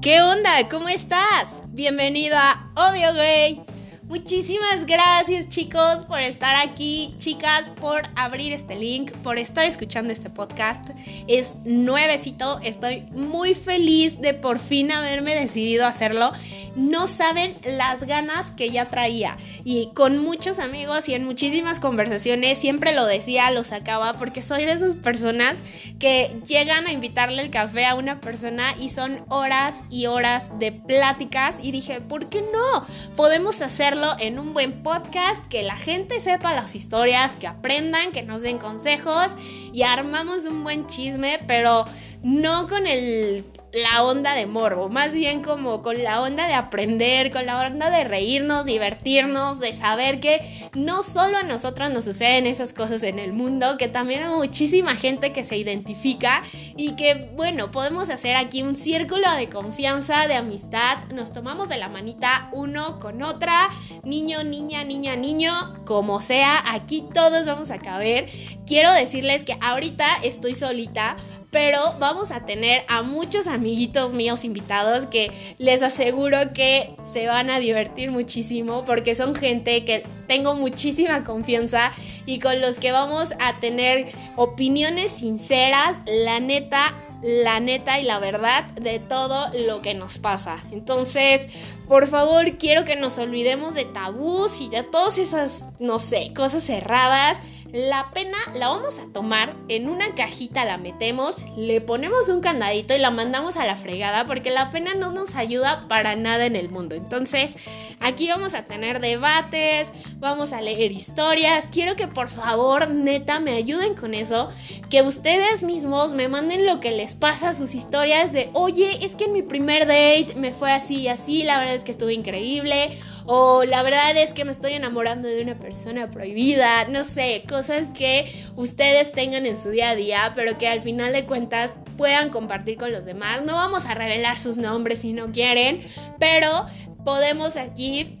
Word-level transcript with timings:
¿Qué 0.00 0.22
onda? 0.22 0.68
¿Cómo 0.70 0.88
estás? 0.88 1.48
Bienvenido 1.70 2.36
a 2.38 2.70
Obvio 2.76 3.12
Gay. 3.14 3.60
Muchísimas 4.04 4.86
gracias 4.86 5.48
chicos 5.48 6.04
por 6.06 6.20
estar 6.20 6.54
aquí, 6.54 7.16
chicas, 7.18 7.70
por 7.70 8.02
abrir 8.14 8.52
este 8.52 8.76
link, 8.76 9.10
por 9.24 9.38
estar 9.38 9.66
escuchando 9.66 10.12
este 10.12 10.30
podcast. 10.30 10.88
Es 11.26 11.52
nuevecito, 11.64 12.60
estoy 12.62 13.02
muy 13.10 13.54
feliz 13.54 14.20
de 14.20 14.34
por 14.34 14.60
fin 14.60 14.92
haberme 14.92 15.34
decidido 15.34 15.84
hacerlo. 15.84 16.30
No 16.78 17.08
saben 17.08 17.58
las 17.64 18.04
ganas 18.04 18.52
que 18.52 18.70
ya 18.70 18.88
traía. 18.88 19.36
Y 19.64 19.90
con 19.94 20.18
muchos 20.18 20.60
amigos 20.60 21.08
y 21.08 21.14
en 21.14 21.24
muchísimas 21.24 21.80
conversaciones 21.80 22.56
siempre 22.56 22.94
lo 22.94 23.04
decía, 23.04 23.50
lo 23.50 23.64
sacaba, 23.64 24.16
porque 24.16 24.42
soy 24.42 24.64
de 24.64 24.72
esas 24.72 24.94
personas 24.94 25.64
que 25.98 26.30
llegan 26.46 26.86
a 26.86 26.92
invitarle 26.92 27.42
el 27.42 27.50
café 27.50 27.84
a 27.84 27.96
una 27.96 28.20
persona 28.20 28.62
y 28.80 28.90
son 28.90 29.24
horas 29.28 29.82
y 29.90 30.06
horas 30.06 30.56
de 30.60 30.70
pláticas. 30.70 31.56
Y 31.60 31.72
dije, 31.72 32.00
¿por 32.00 32.28
qué 32.28 32.42
no? 32.42 32.86
Podemos 33.16 33.60
hacerlo 33.60 34.14
en 34.20 34.38
un 34.38 34.54
buen 34.54 34.84
podcast, 34.84 35.44
que 35.46 35.64
la 35.64 35.76
gente 35.76 36.20
sepa 36.20 36.54
las 36.54 36.76
historias, 36.76 37.36
que 37.36 37.48
aprendan, 37.48 38.12
que 38.12 38.22
nos 38.22 38.42
den 38.42 38.58
consejos 38.58 39.34
y 39.72 39.82
armamos 39.82 40.44
un 40.44 40.62
buen 40.62 40.86
chisme, 40.86 41.40
pero 41.48 41.86
no 42.22 42.68
con 42.68 42.86
el 42.86 43.44
la 43.72 44.02
onda 44.02 44.34
de 44.34 44.46
morbo, 44.46 44.88
más 44.88 45.12
bien 45.12 45.42
como 45.42 45.82
con 45.82 46.02
la 46.02 46.22
onda 46.22 46.46
de 46.46 46.54
aprender, 46.54 47.30
con 47.30 47.44
la 47.46 47.60
onda 47.60 47.90
de 47.90 48.04
reírnos, 48.04 48.64
divertirnos, 48.64 49.60
de 49.60 49.74
saber 49.74 50.20
que 50.20 50.70
no 50.74 51.02
solo 51.02 51.38
a 51.38 51.42
nosotros 51.42 51.90
nos 51.90 52.06
suceden 52.06 52.46
esas 52.46 52.72
cosas 52.72 53.02
en 53.02 53.18
el 53.18 53.32
mundo, 53.32 53.76
que 53.76 53.88
también 53.88 54.22
hay 54.22 54.34
muchísima 54.34 54.94
gente 54.96 55.32
que 55.32 55.44
se 55.44 55.56
identifica 55.56 56.42
y 56.76 56.92
que, 56.92 57.30
bueno, 57.36 57.70
podemos 57.70 58.08
hacer 58.08 58.36
aquí 58.36 58.62
un 58.62 58.76
círculo 58.76 59.30
de 59.32 59.48
confianza, 59.48 60.26
de 60.28 60.34
amistad, 60.34 60.98
nos 61.14 61.32
tomamos 61.32 61.68
de 61.68 61.76
la 61.76 61.88
manita 61.88 62.48
uno 62.52 62.98
con 62.98 63.22
otra, 63.22 63.68
niño, 64.02 64.44
niña, 64.44 64.84
niña, 64.84 65.16
niño, 65.16 65.52
como 65.84 66.22
sea, 66.22 66.62
aquí 66.72 67.04
todos 67.12 67.44
vamos 67.44 67.70
a 67.70 67.78
caber. 67.78 68.30
Quiero 68.66 68.92
decirles 68.92 69.44
que 69.44 69.58
ahorita 69.60 70.06
estoy 70.22 70.54
solita 70.54 71.16
pero 71.50 71.94
vamos 71.98 72.30
a 72.30 72.44
tener 72.44 72.82
a 72.88 73.02
muchos 73.02 73.46
amiguitos 73.46 74.12
míos 74.12 74.44
invitados 74.44 75.06
que 75.06 75.54
les 75.58 75.82
aseguro 75.82 76.52
que 76.52 76.94
se 77.10 77.26
van 77.26 77.50
a 77.50 77.58
divertir 77.58 78.10
muchísimo 78.10 78.84
porque 78.84 79.14
son 79.14 79.34
gente 79.34 79.84
que 79.84 80.04
tengo 80.26 80.54
muchísima 80.54 81.24
confianza 81.24 81.92
y 82.26 82.38
con 82.38 82.60
los 82.60 82.78
que 82.78 82.92
vamos 82.92 83.32
a 83.40 83.60
tener 83.60 84.08
opiniones 84.36 85.12
sinceras, 85.12 85.96
la 86.06 86.38
neta, 86.40 86.94
la 87.22 87.60
neta 87.60 87.98
y 87.98 88.04
la 88.04 88.18
verdad 88.18 88.64
de 88.72 88.98
todo 88.98 89.50
lo 89.54 89.80
que 89.80 89.94
nos 89.94 90.18
pasa. 90.18 90.62
Entonces, 90.70 91.48
por 91.88 92.08
favor, 92.08 92.58
quiero 92.58 92.84
que 92.84 92.96
nos 92.96 93.16
olvidemos 93.16 93.74
de 93.74 93.86
tabús 93.86 94.60
y 94.60 94.68
de 94.68 94.82
todas 94.82 95.16
esas, 95.16 95.66
no 95.80 95.98
sé, 95.98 96.32
cosas 96.34 96.62
cerradas 96.62 97.38
la 97.72 98.10
pena 98.12 98.38
la 98.54 98.68
vamos 98.68 98.98
a 98.98 99.12
tomar, 99.12 99.54
en 99.68 99.88
una 99.88 100.14
cajita 100.14 100.64
la 100.64 100.78
metemos, 100.78 101.34
le 101.56 101.80
ponemos 101.80 102.28
un 102.28 102.40
candadito 102.40 102.94
y 102.94 102.98
la 102.98 103.10
mandamos 103.10 103.56
a 103.56 103.66
la 103.66 103.76
fregada 103.76 104.24
porque 104.24 104.50
la 104.50 104.70
pena 104.70 104.94
no 104.94 105.10
nos 105.12 105.34
ayuda 105.34 105.86
para 105.86 106.16
nada 106.16 106.46
en 106.46 106.56
el 106.56 106.70
mundo. 106.70 106.94
Entonces, 106.94 107.56
aquí 108.00 108.28
vamos 108.28 108.54
a 108.54 108.64
tener 108.64 109.00
debates, 109.00 109.88
vamos 110.16 110.52
a 110.52 110.62
leer 110.62 110.92
historias. 110.92 111.66
Quiero 111.70 111.94
que 111.94 112.08
por 112.08 112.28
favor, 112.28 112.88
neta, 112.88 113.38
me 113.38 113.52
ayuden 113.52 113.94
con 113.94 114.14
eso. 114.14 114.48
Que 114.88 115.02
ustedes 115.02 115.62
mismos 115.62 116.14
me 116.14 116.28
manden 116.28 116.64
lo 116.64 116.80
que 116.80 116.92
les 116.92 117.14
pasa, 117.14 117.52
sus 117.52 117.74
historias 117.74 118.32
de, 118.32 118.48
oye, 118.54 119.04
es 119.04 119.14
que 119.14 119.24
en 119.24 119.34
mi 119.34 119.42
primer 119.42 119.86
date 119.86 120.34
me 120.36 120.52
fue 120.52 120.72
así 120.72 120.96
y 121.00 121.08
así, 121.08 121.42
la 121.42 121.58
verdad 121.58 121.74
es 121.74 121.84
que 121.84 121.90
estuvo 121.90 122.10
increíble 122.10 122.98
o 123.30 123.62
la 123.64 123.82
verdad 123.82 124.16
es 124.16 124.32
que 124.32 124.46
me 124.46 124.52
estoy 124.52 124.72
enamorando 124.72 125.28
de 125.28 125.42
una 125.42 125.54
persona 125.54 126.10
prohibida, 126.10 126.88
no 126.88 127.04
sé, 127.04 127.44
cosas 127.46 127.90
que 127.90 128.42
ustedes 128.56 129.12
tengan 129.12 129.44
en 129.44 129.62
su 129.62 129.68
día 129.68 129.90
a 129.90 129.94
día, 129.94 130.32
pero 130.34 130.56
que 130.56 130.66
al 130.66 130.80
final 130.80 131.12
de 131.12 131.26
cuentas 131.26 131.74
puedan 131.98 132.30
compartir 132.30 132.78
con 132.78 132.90
los 132.90 133.04
demás. 133.04 133.42
No 133.42 133.52
vamos 133.52 133.84
a 133.84 133.92
revelar 133.92 134.38
sus 134.38 134.56
nombres 134.56 135.00
si 135.00 135.12
no 135.12 135.30
quieren, 135.30 135.84
pero 136.18 136.64
podemos 137.04 137.56
aquí 137.56 138.18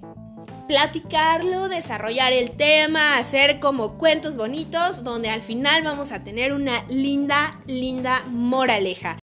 platicarlo, 0.66 1.70
desarrollar 1.70 2.34
el 2.34 2.50
tema, 2.50 3.16
hacer 3.16 3.60
como 3.60 3.96
cuentos 3.96 4.36
bonitos 4.36 5.04
donde 5.04 5.30
al 5.30 5.40
final 5.40 5.84
vamos 5.84 6.12
a 6.12 6.22
tener 6.22 6.52
una 6.52 6.84
linda, 6.90 7.58
linda 7.66 8.24
moraleja. 8.28 9.18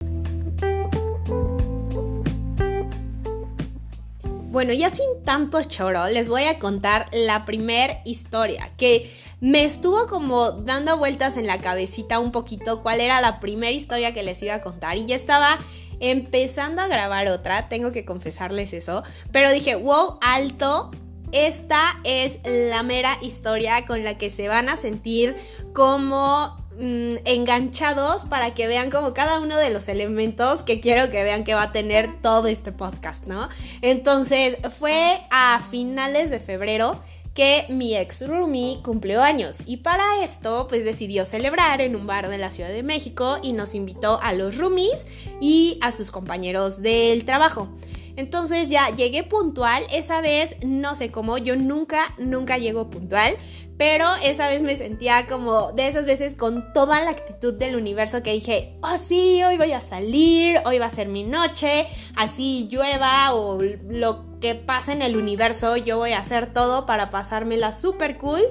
Bueno, 4.55 4.71
ya 4.71 4.89
sin 4.89 5.21
tanto 5.25 5.61
choro, 5.63 6.07
les 6.07 6.29
voy 6.29 6.43
a 6.43 6.59
contar 6.59 7.09
la 7.11 7.43
primer 7.43 7.97
historia 8.05 8.71
que 8.77 9.13
me 9.41 9.65
estuvo 9.65 10.07
como 10.07 10.51
dando 10.53 10.97
vueltas 10.97 11.35
en 11.35 11.45
la 11.45 11.59
cabecita 11.59 12.19
un 12.19 12.31
poquito 12.31 12.81
cuál 12.81 13.01
era 13.01 13.19
la 13.19 13.41
primera 13.41 13.73
historia 13.73 14.13
que 14.13 14.23
les 14.23 14.41
iba 14.41 14.53
a 14.53 14.61
contar. 14.61 14.95
Y 14.95 15.07
ya 15.07 15.17
estaba 15.17 15.59
empezando 15.99 16.81
a 16.81 16.87
grabar 16.87 17.27
otra, 17.27 17.67
tengo 17.67 17.91
que 17.91 18.05
confesarles 18.05 18.71
eso, 18.71 19.03
pero 19.33 19.51
dije, 19.51 19.75
wow, 19.75 20.19
alto, 20.21 20.89
esta 21.33 21.99
es 22.05 22.39
la 22.45 22.81
mera 22.81 23.17
historia 23.21 23.85
con 23.85 24.05
la 24.05 24.17
que 24.17 24.29
se 24.29 24.47
van 24.47 24.69
a 24.69 24.77
sentir 24.77 25.35
como 25.73 26.64
Mm, 26.77 27.19
enganchados 27.23 28.25
para 28.25 28.53
que 28.53 28.67
vean 28.67 28.91
como 28.91 29.13
cada 29.13 29.39
uno 29.39 29.55
de 29.55 29.69
los 29.69 29.87
elementos 29.87 30.61
que 30.61 30.81
quiero 30.81 31.09
que 31.09 31.23
vean 31.23 31.45
que 31.45 31.53
va 31.53 31.63
a 31.63 31.71
tener 31.71 32.21
todo 32.21 32.47
este 32.47 32.73
podcast, 32.73 33.27
¿no? 33.27 33.47
Entonces 33.81 34.57
fue 34.77 35.21
a 35.31 35.61
finales 35.71 36.29
de 36.31 36.39
febrero 36.41 36.99
que 37.33 37.65
mi 37.69 37.95
ex 37.95 38.27
roomie 38.27 38.81
cumplió 38.83 39.21
años 39.21 39.59
y 39.65 39.77
para 39.77 40.21
esto 40.21 40.67
pues 40.67 40.83
decidió 40.83 41.23
celebrar 41.23 41.79
en 41.79 41.95
un 41.95 42.07
bar 42.07 42.27
de 42.27 42.37
la 42.37 42.51
Ciudad 42.51 42.69
de 42.69 42.83
México 42.83 43.37
y 43.41 43.53
nos 43.53 43.73
invitó 43.73 44.19
a 44.21 44.33
los 44.33 44.57
roomies 44.57 45.07
y 45.39 45.77
a 45.81 45.93
sus 45.93 46.11
compañeros 46.11 46.81
del 46.81 47.23
trabajo. 47.23 47.69
Entonces 48.17 48.69
ya 48.69 48.89
llegué 48.95 49.23
puntual, 49.23 49.83
esa 49.91 50.21
vez 50.21 50.55
no 50.61 50.95
sé 50.95 51.11
cómo, 51.11 51.37
yo 51.37 51.55
nunca, 51.55 52.15
nunca 52.17 52.57
llego 52.57 52.89
puntual, 52.89 53.35
pero 53.77 54.07
esa 54.23 54.47
vez 54.47 54.61
me 54.61 54.75
sentía 54.77 55.27
como 55.27 55.71
de 55.73 55.87
esas 55.87 56.05
veces 56.05 56.35
con 56.35 56.71
toda 56.73 57.01
la 57.03 57.11
actitud 57.11 57.57
del 57.57 57.75
universo 57.75 58.23
que 58.23 58.33
dije, 58.33 58.77
oh 58.81 58.97
sí, 58.97 59.43
hoy 59.43 59.57
voy 59.57 59.73
a 59.73 59.81
salir, 59.81 60.61
hoy 60.65 60.79
va 60.79 60.85
a 60.85 60.89
ser 60.89 61.07
mi 61.09 61.23
noche, 61.23 61.85
así 62.15 62.67
llueva 62.69 63.33
o 63.33 63.61
lo 63.89 64.39
que 64.39 64.55
pase 64.55 64.93
en 64.93 65.01
el 65.01 65.17
universo, 65.17 65.75
yo 65.77 65.97
voy 65.97 66.11
a 66.11 66.19
hacer 66.19 66.53
todo 66.53 66.85
para 66.85 67.09
pasármela 67.09 67.71
súper 67.71 68.17
cool. 68.17 68.41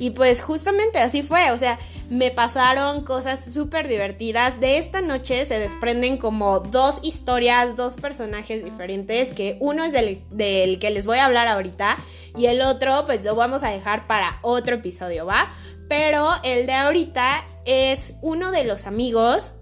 Y 0.00 0.10
pues 0.10 0.40
justamente 0.40 0.98
así 0.98 1.22
fue, 1.22 1.50
o 1.50 1.58
sea, 1.58 1.78
me 2.08 2.30
pasaron 2.30 3.04
cosas 3.04 3.52
súper 3.52 3.86
divertidas. 3.86 4.58
De 4.58 4.78
esta 4.78 5.02
noche 5.02 5.44
se 5.44 5.58
desprenden 5.58 6.16
como 6.16 6.60
dos 6.60 7.00
historias, 7.02 7.76
dos 7.76 7.96
personajes 7.96 8.64
diferentes, 8.64 9.30
que 9.32 9.58
uno 9.60 9.84
es 9.84 9.92
del, 9.92 10.24
del 10.30 10.78
que 10.78 10.90
les 10.90 11.04
voy 11.04 11.18
a 11.18 11.26
hablar 11.26 11.48
ahorita 11.48 11.98
y 12.34 12.46
el 12.46 12.62
otro 12.62 13.04
pues 13.04 13.22
lo 13.24 13.34
vamos 13.34 13.62
a 13.62 13.68
dejar 13.68 14.06
para 14.06 14.38
otro 14.40 14.76
episodio, 14.76 15.26
¿va? 15.26 15.52
Pero 15.86 16.26
el 16.44 16.66
de 16.66 16.72
ahorita 16.72 17.46
es 17.66 18.14
uno 18.22 18.52
de 18.52 18.64
los 18.64 18.86
amigos 18.86 19.52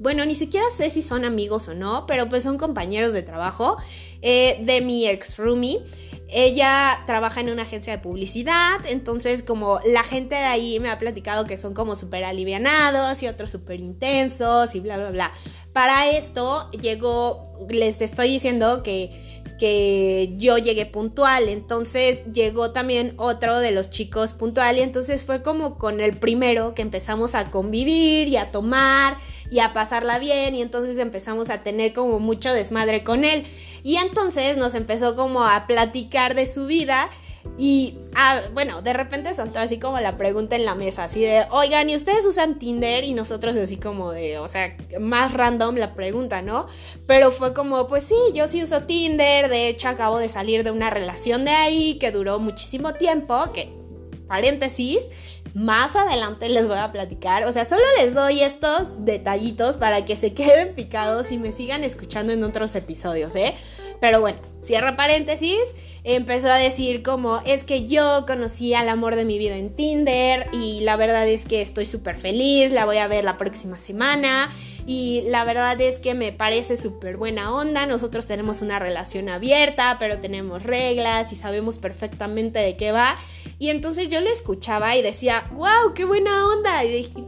bueno, 0.00 0.24
ni 0.24 0.36
siquiera 0.36 0.66
sé 0.70 0.90
si 0.90 1.02
son 1.02 1.24
amigos 1.24 1.66
o 1.68 1.74
no, 1.74 2.06
pero 2.06 2.28
pues 2.28 2.44
son 2.44 2.56
compañeros 2.56 3.12
de 3.12 3.22
trabajo 3.22 3.76
eh, 4.22 4.60
de 4.64 4.80
mi 4.80 5.08
ex 5.08 5.36
roomie. 5.38 5.80
Ella 6.30 7.02
trabaja 7.06 7.40
en 7.40 7.50
una 7.50 7.62
agencia 7.62 7.92
de 7.92 7.98
publicidad, 7.98 8.78
entonces 8.88 9.42
como 9.42 9.80
la 9.86 10.02
gente 10.04 10.34
de 10.34 10.44
ahí 10.44 10.78
me 10.78 10.90
ha 10.90 10.98
platicado 10.98 11.46
que 11.46 11.56
son 11.56 11.72
como 11.74 11.96
súper 11.96 12.24
alivianados 12.24 13.22
y 13.22 13.28
otros 13.28 13.50
súper 13.50 13.80
intensos 13.80 14.74
y 14.74 14.80
bla, 14.80 14.98
bla, 14.98 15.10
bla. 15.10 15.32
Para 15.72 16.10
esto 16.10 16.70
llegó, 16.72 17.54
les 17.68 18.02
estoy 18.02 18.28
diciendo 18.28 18.82
que 18.82 19.37
que 19.58 20.32
yo 20.36 20.56
llegué 20.56 20.86
puntual, 20.86 21.48
entonces 21.48 22.24
llegó 22.32 22.70
también 22.70 23.14
otro 23.16 23.58
de 23.58 23.72
los 23.72 23.90
chicos 23.90 24.32
puntual 24.32 24.78
y 24.78 24.82
entonces 24.82 25.24
fue 25.24 25.42
como 25.42 25.76
con 25.76 26.00
el 26.00 26.16
primero 26.16 26.74
que 26.74 26.82
empezamos 26.82 27.34
a 27.34 27.50
convivir 27.50 28.28
y 28.28 28.36
a 28.36 28.50
tomar 28.50 29.18
y 29.50 29.58
a 29.58 29.72
pasarla 29.72 30.18
bien 30.18 30.54
y 30.54 30.62
entonces 30.62 30.98
empezamos 30.98 31.50
a 31.50 31.62
tener 31.62 31.92
como 31.92 32.18
mucho 32.18 32.52
desmadre 32.52 33.04
con 33.04 33.24
él. 33.24 33.44
Y 33.82 33.96
entonces 33.96 34.56
nos 34.56 34.74
empezó 34.74 35.16
como 35.16 35.44
a 35.44 35.66
platicar 35.66 36.34
de 36.34 36.46
su 36.46 36.66
vida 36.66 37.10
y, 37.56 37.98
ah, 38.14 38.40
bueno, 38.52 38.82
de 38.82 38.92
repente 38.92 39.34
soltó 39.34 39.58
así 39.58 39.78
como 39.78 39.98
la 40.00 40.16
pregunta 40.16 40.56
en 40.56 40.64
la 40.64 40.74
mesa, 40.74 41.04
así 41.04 41.20
de, 41.20 41.46
oigan, 41.50 41.88
¿y 41.90 41.96
ustedes 41.96 42.24
usan 42.26 42.58
Tinder? 42.58 43.04
Y 43.04 43.14
nosotros 43.14 43.56
así 43.56 43.76
como 43.76 44.12
de, 44.12 44.38
o 44.38 44.48
sea, 44.48 44.76
más 45.00 45.32
random 45.32 45.76
la 45.76 45.94
pregunta, 45.94 46.42
¿no? 46.42 46.66
Pero 47.06 47.30
fue 47.32 47.54
como, 47.54 47.88
pues 47.88 48.04
sí, 48.04 48.16
yo 48.34 48.46
sí 48.46 48.62
uso 48.62 48.84
Tinder, 48.84 49.48
de 49.48 49.68
hecho 49.68 49.88
acabo 49.88 50.18
de 50.18 50.28
salir 50.28 50.62
de 50.62 50.70
una 50.70 50.90
relación 50.90 51.44
de 51.44 51.52
ahí 51.52 51.98
que 51.98 52.12
duró 52.12 52.38
muchísimo 52.38 52.94
tiempo, 52.94 53.52
que, 53.52 53.72
paréntesis, 54.28 55.00
más 55.54 55.96
adelante 55.96 56.48
les 56.48 56.68
voy 56.68 56.78
a 56.78 56.92
platicar. 56.92 57.44
O 57.44 57.52
sea, 57.52 57.64
solo 57.64 57.82
les 57.98 58.14
doy 58.14 58.40
estos 58.40 59.04
detallitos 59.04 59.76
para 59.76 60.04
que 60.04 60.16
se 60.16 60.32
queden 60.32 60.74
picados 60.74 61.32
y 61.32 61.38
me 61.38 61.52
sigan 61.52 61.84
escuchando 61.84 62.32
en 62.32 62.44
otros 62.44 62.74
episodios, 62.74 63.34
¿eh? 63.34 63.54
Pero 64.00 64.20
bueno, 64.20 64.38
cierra 64.60 64.96
paréntesis, 64.96 65.58
empezó 66.04 66.48
a 66.48 66.56
decir 66.56 67.02
como 67.02 67.40
es 67.44 67.64
que 67.64 67.84
yo 67.84 68.24
conocí 68.26 68.74
al 68.74 68.88
amor 68.88 69.16
de 69.16 69.24
mi 69.24 69.38
vida 69.38 69.56
en 69.56 69.74
Tinder 69.74 70.48
y 70.52 70.80
la 70.80 70.96
verdad 70.96 71.28
es 71.28 71.44
que 71.44 71.60
estoy 71.60 71.84
súper 71.84 72.16
feliz, 72.16 72.72
la 72.72 72.84
voy 72.84 72.98
a 72.98 73.08
ver 73.08 73.24
la 73.24 73.36
próxima 73.36 73.76
semana 73.76 74.50
y 74.88 75.22
la 75.26 75.44
verdad 75.44 75.78
es 75.82 75.98
que 75.98 76.14
me 76.14 76.32
parece 76.32 76.78
súper 76.78 77.18
buena 77.18 77.54
onda, 77.54 77.84
nosotros 77.84 78.24
tenemos 78.24 78.62
una 78.62 78.78
relación 78.78 79.28
abierta, 79.28 79.98
pero 80.00 80.18
tenemos 80.18 80.62
reglas 80.62 81.30
y 81.30 81.36
sabemos 81.36 81.76
perfectamente 81.76 82.58
de 82.58 82.74
qué 82.76 82.90
va. 82.90 83.18
Y 83.58 83.68
entonces 83.68 84.08
yo 84.08 84.20
lo 84.22 84.30
escuchaba 84.30 84.96
y 84.96 85.02
decía, 85.02 85.44
wow, 85.52 85.92
qué 85.94 86.06
buena 86.06 86.46
onda. 86.46 86.80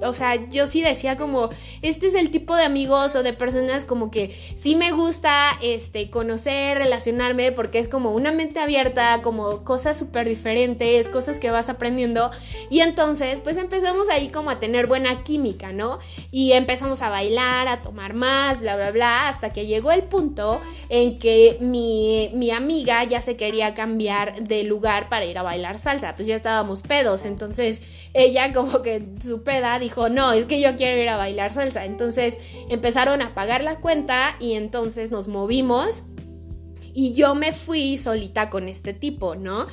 o 0.02 0.14
sea, 0.14 0.48
yo 0.48 0.66
sí 0.68 0.80
decía 0.80 1.18
como, 1.18 1.50
este 1.82 2.06
es 2.06 2.14
el 2.14 2.30
tipo 2.30 2.56
de 2.56 2.62
amigos 2.62 3.14
o 3.14 3.22
de 3.22 3.34
personas 3.34 3.84
como 3.84 4.10
que 4.10 4.34
sí 4.54 4.74
me 4.74 4.92
gusta 4.92 5.50
este, 5.60 6.08
conocer, 6.08 6.80
porque 7.54 7.78
es 7.78 7.88
como 7.88 8.12
una 8.12 8.32
mente 8.32 8.60
abierta, 8.60 9.22
como 9.22 9.64
cosas 9.64 9.98
súper 9.98 10.28
diferentes, 10.28 11.08
cosas 11.08 11.38
que 11.38 11.50
vas 11.50 11.68
aprendiendo. 11.68 12.30
Y 12.70 12.80
entonces, 12.80 13.40
pues 13.40 13.56
empezamos 13.56 14.08
ahí 14.10 14.28
como 14.28 14.50
a 14.50 14.58
tener 14.58 14.86
buena 14.86 15.22
química, 15.22 15.72
¿no? 15.72 15.98
Y 16.30 16.52
empezamos 16.52 17.02
a 17.02 17.10
bailar, 17.10 17.68
a 17.68 17.82
tomar 17.82 18.14
más, 18.14 18.60
bla, 18.60 18.76
bla, 18.76 18.90
bla, 18.90 19.28
hasta 19.28 19.50
que 19.50 19.66
llegó 19.66 19.92
el 19.92 20.04
punto 20.04 20.60
en 20.88 21.18
que 21.18 21.58
mi, 21.60 22.30
mi 22.34 22.50
amiga 22.50 23.04
ya 23.04 23.20
se 23.20 23.36
quería 23.36 23.74
cambiar 23.74 24.42
de 24.42 24.64
lugar 24.64 25.08
para 25.08 25.24
ir 25.24 25.38
a 25.38 25.42
bailar 25.42 25.78
salsa 25.78 26.10
pues 26.14 26.26
ya 26.26 26.36
estábamos 26.36 26.82
pedos. 26.82 27.24
Entonces 27.24 27.80
ella 28.14 28.52
como 28.52 28.82
que 28.82 29.02
su 29.22 29.42
peda 29.42 29.78
dijo, 29.78 30.08
no, 30.08 30.32
es 30.32 30.46
que 30.46 30.60
yo 30.60 30.76
quiero 30.76 31.00
ir 31.00 31.08
a 31.08 31.16
bailar 31.16 31.52
salsa. 31.52 31.84
Entonces 31.84 32.38
empezaron 32.68 33.22
a 33.22 33.34
pagar 33.34 33.62
la 33.62 33.80
cuenta 33.80 34.36
y 34.38 34.54
entonces 34.54 35.10
nos 35.10 35.28
movimos 35.28 36.02
y 36.94 37.12
yo 37.12 37.34
me 37.34 37.52
fui 37.52 37.98
solita 37.98 38.50
con 38.50 38.68
este 38.68 38.92
tipo, 38.92 39.34
¿no? 39.34 39.66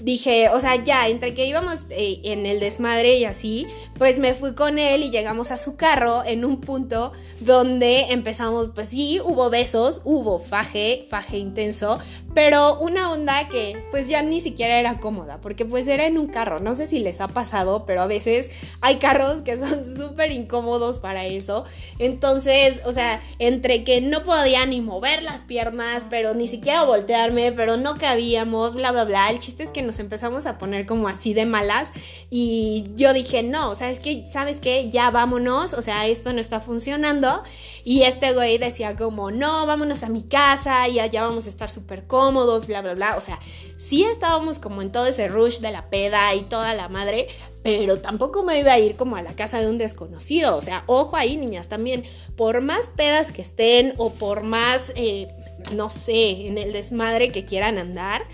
Dije, 0.00 0.48
o 0.50 0.60
sea, 0.60 0.82
ya, 0.82 1.08
entre 1.08 1.34
que 1.34 1.46
íbamos 1.46 1.86
eh, 1.90 2.20
en 2.24 2.46
el 2.46 2.60
desmadre 2.60 3.18
y 3.18 3.24
así, 3.24 3.66
pues 3.98 4.18
me 4.18 4.34
fui 4.34 4.54
con 4.54 4.78
él 4.78 5.02
y 5.02 5.10
llegamos 5.10 5.50
a 5.50 5.56
su 5.56 5.76
carro 5.76 6.22
en 6.24 6.44
un 6.44 6.60
punto 6.60 7.12
donde 7.40 8.06
empezamos, 8.10 8.70
pues 8.74 8.88
sí, 8.88 9.20
hubo 9.24 9.50
besos, 9.50 10.00
hubo 10.04 10.38
faje, 10.38 11.06
faje 11.08 11.38
intenso, 11.38 11.98
pero 12.34 12.78
una 12.80 13.10
onda 13.10 13.48
que 13.48 13.84
pues 13.90 14.08
ya 14.08 14.22
ni 14.22 14.40
siquiera 14.40 14.78
era 14.78 15.00
cómoda, 15.00 15.40
porque 15.40 15.64
pues 15.64 15.86
era 15.88 16.06
en 16.06 16.18
un 16.18 16.28
carro, 16.28 16.60
no 16.60 16.74
sé 16.74 16.86
si 16.86 17.00
les 17.00 17.20
ha 17.20 17.28
pasado, 17.28 17.84
pero 17.86 18.02
a 18.02 18.06
veces 18.06 18.50
hay 18.80 18.96
carros 18.96 19.42
que 19.42 19.58
son 19.58 19.84
súper 19.96 20.32
incómodos 20.32 20.98
para 20.98 21.26
eso, 21.26 21.64
entonces, 21.98 22.80
o 22.84 22.92
sea, 22.92 23.20
entre 23.38 23.84
que 23.84 24.00
no 24.00 24.22
podía 24.22 24.66
ni 24.66 24.80
mover 24.80 25.22
las 25.22 25.42
piernas, 25.42 26.04
pero 26.08 26.34
ni 26.34 26.48
siquiera 26.48 26.84
voltearme, 26.84 27.52
pero 27.52 27.76
no 27.76 27.98
cabíamos, 27.98 28.74
bla, 28.74 28.92
bla, 28.92 29.04
bla, 29.04 29.30
el 29.30 29.38
chiste 29.38 29.64
es 29.64 29.72
que 29.72 29.82
nos 29.88 29.98
empezamos 29.98 30.46
a 30.46 30.58
poner 30.58 30.84
como 30.84 31.08
así 31.08 31.32
de 31.32 31.46
malas 31.46 31.92
y 32.30 32.84
yo 32.94 33.14
dije, 33.14 33.42
no, 33.42 33.70
o 33.70 33.74
sea, 33.74 33.90
es 33.90 34.00
que, 34.00 34.26
¿sabes 34.30 34.60
qué? 34.60 34.90
Ya 34.90 35.10
vámonos, 35.10 35.72
o 35.72 35.80
sea, 35.80 36.06
esto 36.06 36.32
no 36.34 36.40
está 36.40 36.60
funcionando. 36.60 37.42
Y 37.84 38.02
este 38.02 38.34
güey 38.34 38.58
decía 38.58 38.96
como, 38.96 39.30
no, 39.30 39.64
vámonos 39.64 40.02
a 40.02 40.10
mi 40.10 40.22
casa 40.22 40.86
y 40.88 41.00
allá 41.00 41.24
vamos 41.26 41.46
a 41.46 41.48
estar 41.48 41.70
súper 41.70 42.06
cómodos, 42.06 42.66
bla, 42.66 42.82
bla, 42.82 42.92
bla. 42.92 43.16
O 43.16 43.20
sea, 43.22 43.40
sí 43.78 44.04
estábamos 44.04 44.58
como 44.58 44.82
en 44.82 44.92
todo 44.92 45.06
ese 45.06 45.26
rush 45.26 45.60
de 45.60 45.70
la 45.70 45.88
peda 45.88 46.34
y 46.34 46.42
toda 46.42 46.74
la 46.74 46.90
madre, 46.90 47.28
pero 47.62 48.00
tampoco 48.00 48.42
me 48.42 48.58
iba 48.58 48.72
a 48.72 48.78
ir 48.78 48.96
como 48.96 49.16
a 49.16 49.22
la 49.22 49.34
casa 49.34 49.58
de 49.58 49.68
un 49.68 49.78
desconocido. 49.78 50.54
O 50.56 50.60
sea, 50.60 50.84
ojo 50.86 51.16
ahí, 51.16 51.38
niñas, 51.38 51.68
también, 51.68 52.04
por 52.36 52.60
más 52.60 52.88
pedas 52.88 53.32
que 53.32 53.40
estén 53.40 53.94
o 53.96 54.12
por 54.12 54.42
más, 54.44 54.92
eh, 54.94 55.26
no 55.74 55.88
sé, 55.88 56.46
en 56.46 56.58
el 56.58 56.72
desmadre 56.74 57.32
que 57.32 57.46
quieran 57.46 57.78
andar, 57.78 58.26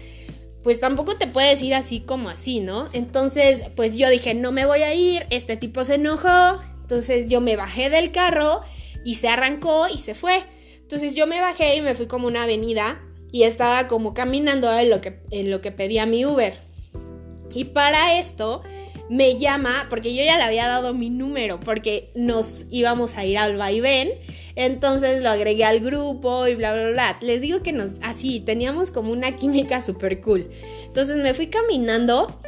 pues 0.65 0.81
tampoco 0.81 1.17
te 1.17 1.27
puedes 1.27 1.61
ir 1.61 1.75
así 1.75 2.01
como 2.01 2.31
así, 2.31 2.61
¿no? 2.61 2.89
Entonces, 2.95 3.65
pues 3.77 3.95
yo 3.95 4.09
dije, 4.09 4.33
no 4.33 4.51
me 4.51 4.65
voy 4.65 4.81
a 4.81 4.95
ir, 4.95 5.27
este 5.29 5.59
tipo 5.59 5.85
se 5.85 5.97
enojó, 5.97 6.59
entonces 6.81 7.29
yo 7.29 7.43
me 7.43 7.55
bajé 7.55 7.91
del 7.91 8.11
carro 8.13 8.63
y 9.05 9.17
se 9.17 9.29
arrancó 9.29 9.87
y 9.95 9.99
se 9.99 10.15
fue. 10.15 10.43
Entonces 10.79 11.15
yo 11.15 11.27
me 11.27 11.39
bajé 11.39 11.77
y 11.77 11.83
me 11.83 11.95
fui 11.95 12.07
como 12.07 12.27
una 12.27 12.45
avenida 12.45 13.03
y 13.31 13.43
estaba 13.43 13.89
como 13.89 14.15
caminando 14.15 14.73
en 14.77 14.89
lo 14.89 15.03
que, 15.03 15.21
en 15.31 15.51
lo 15.51 15.61
que 15.61 15.71
pedía 15.71 16.07
mi 16.07 16.25
Uber. 16.25 16.55
Y 17.53 17.65
para 17.65 18.19
esto 18.19 18.63
me 19.11 19.37
llama, 19.37 19.87
porque 19.91 20.15
yo 20.15 20.25
ya 20.25 20.37
le 20.37 20.45
había 20.45 20.67
dado 20.67 20.95
mi 20.95 21.11
número, 21.11 21.61
porque 21.61 22.11
nos 22.15 22.61
íbamos 22.71 23.17
a 23.17 23.25
ir 23.25 23.39
al 23.39 23.57
vaivén, 23.57 24.13
entonces 24.57 25.23
lo 25.23 25.31
agregué 25.31 25.65
al 25.65 25.81
grupo 25.81 26.47
y 26.47 26.55
bla, 26.55 26.73
bla, 26.73 26.91
bla. 26.91 27.19
Les 27.21 27.41
digo 27.41 27.61
que 27.63 27.73
nos, 27.73 27.93
así, 28.03 28.41
teníamos 28.41 28.91
como 28.91 29.11
una 29.13 29.37
química 29.37 29.83
súper 29.83 30.21
cool. 30.21 30.51
Entonces 30.87 31.17
me 31.17 31.35
fui 31.35 31.49
caminando 31.49 32.41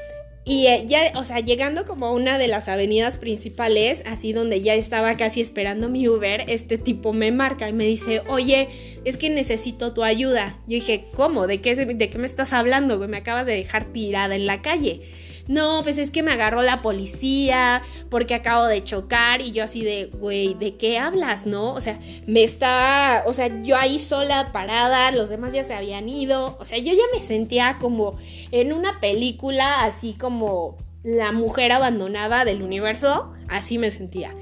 y 0.44 0.68
eh, 0.68 0.84
ya, 0.86 1.12
o 1.16 1.24
sea, 1.24 1.40
llegando 1.40 1.84
como 1.84 2.06
a 2.06 2.12
una 2.12 2.38
de 2.38 2.46
las 2.46 2.68
avenidas 2.68 3.18
principales, 3.18 4.02
así 4.06 4.32
donde 4.32 4.62
ya 4.62 4.74
estaba 4.74 5.16
casi 5.16 5.40
esperando 5.40 5.88
mi 5.88 6.08
Uber, 6.08 6.44
este 6.48 6.78
tipo 6.78 7.12
me 7.12 7.32
marca 7.32 7.68
y 7.68 7.72
me 7.72 7.84
dice, 7.84 8.22
oye, 8.28 8.68
es 9.04 9.16
que 9.16 9.28
necesito 9.28 9.92
tu 9.92 10.04
ayuda. 10.04 10.60
Yo 10.68 10.74
dije, 10.76 11.06
¿cómo? 11.14 11.48
¿De 11.48 11.60
qué, 11.60 11.74
de 11.74 12.08
qué 12.08 12.18
me 12.18 12.28
estás 12.28 12.52
hablando? 12.52 12.96
Me 13.08 13.16
acabas 13.16 13.44
de 13.44 13.54
dejar 13.54 13.84
tirada 13.86 14.36
en 14.36 14.46
la 14.46 14.62
calle 14.62 15.02
no, 15.48 15.80
pues 15.82 15.98
es 15.98 16.10
que 16.10 16.22
me 16.22 16.32
agarró 16.32 16.62
la 16.62 16.82
policía 16.82 17.82
porque 18.10 18.34
acabo 18.34 18.64
de 18.64 18.82
chocar 18.82 19.40
y 19.40 19.52
yo 19.52 19.64
así 19.64 19.84
de, 19.84 20.06
güey, 20.06 20.54
¿de 20.54 20.76
qué 20.76 20.98
hablas, 20.98 21.46
no? 21.46 21.72
O 21.72 21.80
sea, 21.80 22.00
me 22.26 22.42
estaba, 22.42 23.22
o 23.26 23.32
sea, 23.32 23.62
yo 23.62 23.76
ahí 23.76 23.98
sola 23.98 24.52
parada, 24.52 25.10
los 25.12 25.30
demás 25.30 25.52
ya 25.52 25.64
se 25.64 25.74
habían 25.74 26.08
ido, 26.08 26.56
o 26.58 26.64
sea, 26.64 26.78
yo 26.78 26.92
ya 26.92 27.04
me 27.14 27.22
sentía 27.22 27.78
como 27.80 28.16
en 28.50 28.72
una 28.72 29.00
película 29.00 29.84
así 29.84 30.14
como 30.14 30.76
la 31.04 31.30
mujer 31.30 31.70
abandonada 31.72 32.44
del 32.44 32.62
universo, 32.62 33.32
así 33.48 33.78
me 33.78 33.90
sentía. 33.90 34.34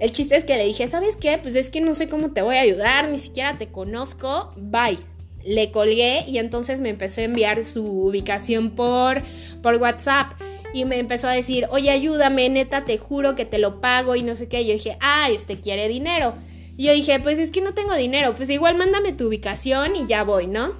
El 0.00 0.10
chiste 0.12 0.36
es 0.36 0.44
que 0.44 0.56
le 0.56 0.66
dije, 0.66 0.88
¿sabes 0.88 1.16
qué? 1.16 1.38
Pues 1.38 1.54
es 1.54 1.70
que 1.70 1.80
no 1.80 1.94
sé 1.94 2.08
cómo 2.08 2.32
te 2.32 2.42
voy 2.42 2.56
a 2.56 2.62
ayudar, 2.62 3.08
ni 3.08 3.18
siquiera 3.18 3.56
te 3.56 3.68
conozco, 3.68 4.52
bye 4.56 5.11
le 5.44 5.70
colgué 5.70 6.24
y 6.26 6.38
entonces 6.38 6.80
me 6.80 6.90
empezó 6.90 7.20
a 7.20 7.24
enviar 7.24 7.64
su 7.66 7.84
ubicación 7.84 8.70
por, 8.70 9.22
por 9.62 9.76
WhatsApp. 9.76 10.32
Y 10.74 10.86
me 10.86 10.98
empezó 10.98 11.28
a 11.28 11.32
decir, 11.32 11.66
oye, 11.70 11.90
ayúdame, 11.90 12.48
neta, 12.48 12.86
te 12.86 12.96
juro 12.96 13.34
que 13.34 13.44
te 13.44 13.58
lo 13.58 13.80
pago 13.80 14.16
y 14.16 14.22
no 14.22 14.36
sé 14.36 14.48
qué. 14.48 14.62
Y 14.62 14.68
yo 14.68 14.72
dije, 14.72 14.96
ah, 15.00 15.28
este 15.30 15.60
quiere 15.60 15.86
dinero. 15.88 16.34
Y 16.76 16.84
yo 16.84 16.94
dije, 16.94 17.20
pues 17.20 17.38
es 17.38 17.50
que 17.50 17.60
no 17.60 17.74
tengo 17.74 17.94
dinero, 17.94 18.34
pues 18.34 18.48
igual 18.48 18.76
mándame 18.76 19.12
tu 19.12 19.26
ubicación 19.26 19.94
y 19.94 20.06
ya 20.06 20.24
voy, 20.24 20.46
¿no? 20.46 20.74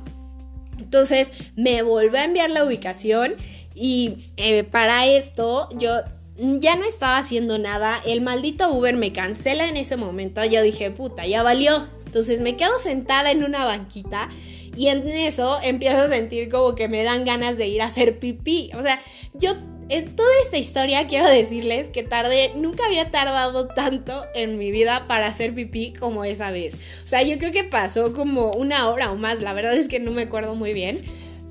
Entonces 0.78 1.30
me 1.56 1.82
volvió 1.82 2.18
a 2.18 2.24
enviar 2.24 2.50
la 2.50 2.64
ubicación 2.64 3.36
y 3.74 4.16
eh, 4.36 4.64
para 4.64 5.06
esto 5.06 5.68
yo 5.76 6.00
ya 6.36 6.76
no 6.76 6.84
estaba 6.84 7.18
haciendo 7.18 7.58
nada. 7.58 8.00
El 8.06 8.20
maldito 8.20 8.72
Uber 8.72 8.96
me 8.96 9.12
cancela 9.12 9.68
en 9.68 9.76
ese 9.76 9.96
momento. 9.96 10.44
Yo 10.44 10.62
dije, 10.62 10.90
puta, 10.90 11.26
ya 11.26 11.42
valió. 11.42 11.86
Entonces 12.06 12.40
me 12.40 12.56
quedo 12.56 12.78
sentada 12.78 13.30
en 13.30 13.44
una 13.44 13.64
banquita 13.64 14.28
y 14.76 14.88
en 14.88 15.06
eso 15.08 15.58
empiezo 15.62 15.98
a 15.98 16.08
sentir 16.08 16.48
como 16.48 16.74
que 16.74 16.88
me 16.88 17.04
dan 17.04 17.24
ganas 17.24 17.56
de 17.58 17.68
ir 17.68 17.82
a 17.82 17.86
hacer 17.86 18.18
pipí. 18.18 18.70
O 18.74 18.82
sea, 18.82 19.00
yo 19.34 19.54
en 19.88 20.16
toda 20.16 20.30
esta 20.42 20.56
historia 20.56 21.06
quiero 21.06 21.28
decirles 21.28 21.90
que 21.90 22.02
tardé, 22.02 22.52
nunca 22.54 22.86
había 22.86 23.10
tardado 23.10 23.68
tanto 23.68 24.24
en 24.34 24.56
mi 24.58 24.70
vida 24.70 25.06
para 25.06 25.26
hacer 25.26 25.54
pipí 25.54 25.92
como 25.92 26.24
esa 26.24 26.50
vez. 26.50 26.76
O 27.04 27.06
sea, 27.06 27.22
yo 27.22 27.38
creo 27.38 27.52
que 27.52 27.64
pasó 27.64 28.12
como 28.12 28.52
una 28.52 28.88
hora 28.88 29.10
o 29.12 29.16
más, 29.16 29.40
la 29.40 29.52
verdad 29.52 29.74
es 29.74 29.88
que 29.88 30.00
no 30.00 30.10
me 30.10 30.22
acuerdo 30.22 30.54
muy 30.54 30.72
bien 30.72 31.02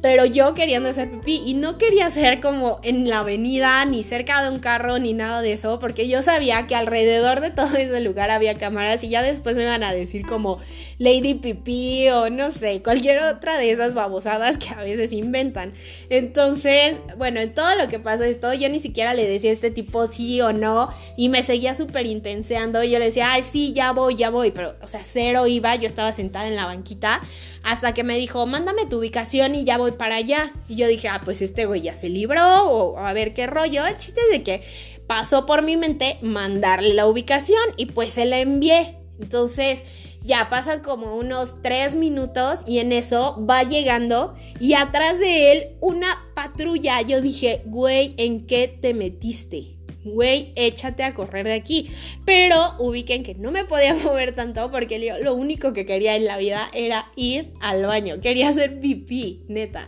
pero 0.02 0.26
yo 0.26 0.54
queriendo 0.54 0.90
hacer 0.90 1.12
pipí 1.12 1.44
y 1.46 1.54
no 1.54 1.78
quería 1.78 2.08
hacer 2.08 2.42
como 2.42 2.80
en 2.84 3.08
la 3.08 3.20
avenida, 3.20 3.86
ni 3.86 4.04
cerca 4.04 4.44
de 4.44 4.50
un 4.50 4.60
carro, 4.60 4.98
ni 4.98 5.14
nada 5.14 5.42
de 5.42 5.54
eso, 5.54 5.80
porque 5.80 6.08
yo 6.08 6.22
sabía 6.22 6.66
que 6.68 6.76
alrededor 6.76 7.40
de 7.40 7.52
todo 7.52 7.78
ese 7.78 8.02
lugar 8.02 8.32
había 8.32 8.58
cámaras 8.58 9.04
y 9.04 9.10
ya 9.10 9.22
después 9.22 9.56
me 9.56 9.64
iban 9.64 9.84
a 9.84 9.94
decir 9.94 10.26
como 10.26 10.60
Lady 10.98 11.36
Pipí 11.36 12.10
o 12.10 12.30
no 12.30 12.52
sé, 12.52 12.82
cualquier 12.82 13.22
otra 13.24 13.58
de 13.58 13.72
esas 13.72 13.94
babosadas 13.94 14.58
que 14.58 14.70
a 14.70 14.78
veces 14.78 15.12
inventan. 15.12 15.74
Entonces, 16.10 16.98
bueno, 17.18 17.40
en 17.40 17.54
todo 17.54 17.76
lo 17.76 17.88
que 17.88 18.00
pasó 18.00 18.24
esto, 18.24 18.54
yo 18.54 18.70
ni 18.70 18.80
siquiera 18.80 19.14
le 19.14 19.28
decía 19.28 19.52
a 19.52 19.54
este 19.54 19.72
tipo 19.72 20.08
sí 20.08 20.42
o 20.42 20.52
no 20.52 20.90
y 21.16 21.30
me 21.30 21.44
seguía 21.44 21.74
súper 21.74 22.06
intenseando. 22.08 22.84
Yo 22.84 23.00
le 23.00 23.06
decía, 23.06 23.34
ay, 23.34 23.44
sí, 23.44 23.74
ya 23.74 23.92
voy, 23.92 24.16
ya 24.16 24.30
voy, 24.30 24.52
pero, 24.52 24.76
o 24.82 24.88
sea, 24.88 25.02
cero 25.04 25.48
iba, 25.48 25.76
yo 25.76 25.88
estaba 25.88 26.12
sentada 26.12 26.48
en 26.48 26.56
la 26.56 26.66
banquita 26.66 27.22
hasta 27.64 27.94
que 27.94 28.04
me 28.04 28.18
dijo, 28.18 28.46
mándame 28.48 28.86
tu 28.88 28.98
ubicación 28.98 29.54
y 29.56 29.64
ya 29.64 29.78
voy 29.78 29.91
para 29.98 30.16
allá. 30.16 30.52
Y 30.68 30.76
yo 30.76 30.88
dije, 30.88 31.08
ah, 31.08 31.22
pues 31.24 31.42
este 31.42 31.66
güey 31.66 31.82
ya 31.82 31.96
se 31.96 32.10
libró, 32.10 32.66
o 32.66 32.98
a 32.98 33.14
ver 33.14 33.34
qué 33.34 33.48
rollo. 33.48 33.86
El 33.86 33.98
chiste 33.98 34.22
es 34.22 34.38
de 34.38 34.44
que 34.44 34.62
pasó 35.08 35.46
por 35.46 35.64
mi 35.64 35.78
mente 35.78 36.18
mandarle 36.22 36.94
la 36.94 37.08
ubicación 37.08 37.62
y 37.78 37.88
pues 37.88 38.14
se 38.14 38.26
la 38.26 38.40
envié. 38.40 38.98
Entonces, 39.20 39.84
ya 40.24 40.50
pasan 40.50 40.82
como 40.82 41.16
unos 41.16 41.62
tres 41.62 41.96
minutos 41.96 42.60
y 42.68 42.80
en 42.80 42.92
eso 42.92 43.44
va 43.50 43.64
llegando 43.64 44.36
y 44.60 44.74
atrás 44.74 45.20
de 45.20 45.52
él 45.52 45.78
una 45.80 46.08
patrulla. 46.36 47.02
Yo 47.02 47.22
dije, 47.22 47.64
güey, 47.66 48.14
¿en 48.18 48.46
qué 48.46 48.68
te 48.68 48.94
metiste? 48.94 49.81
Güey, 50.04 50.54
échate 50.56 51.04
a 51.04 51.14
correr 51.14 51.46
de 51.46 51.54
aquí. 51.54 51.90
Pero 52.26 52.76
ubiquen 52.80 53.24
que 53.24 53.36
no 53.36 53.52
me 53.52 53.66
podía 53.66 53.94
mover 54.04 54.34
tanto 54.34 54.72
porque 54.72 55.18
lo 55.22 55.34
único 55.34 55.74
que 55.74 55.86
quería 55.86 56.16
en 56.16 56.26
la 56.26 56.38
vida 56.38 56.70
era 56.74 57.12
ir 57.16 57.54
al 57.62 57.84
baño. 57.84 58.22
Quería 58.22 58.50
hacer 58.50 58.80
pipí, 58.80 59.44
neta. 59.48 59.88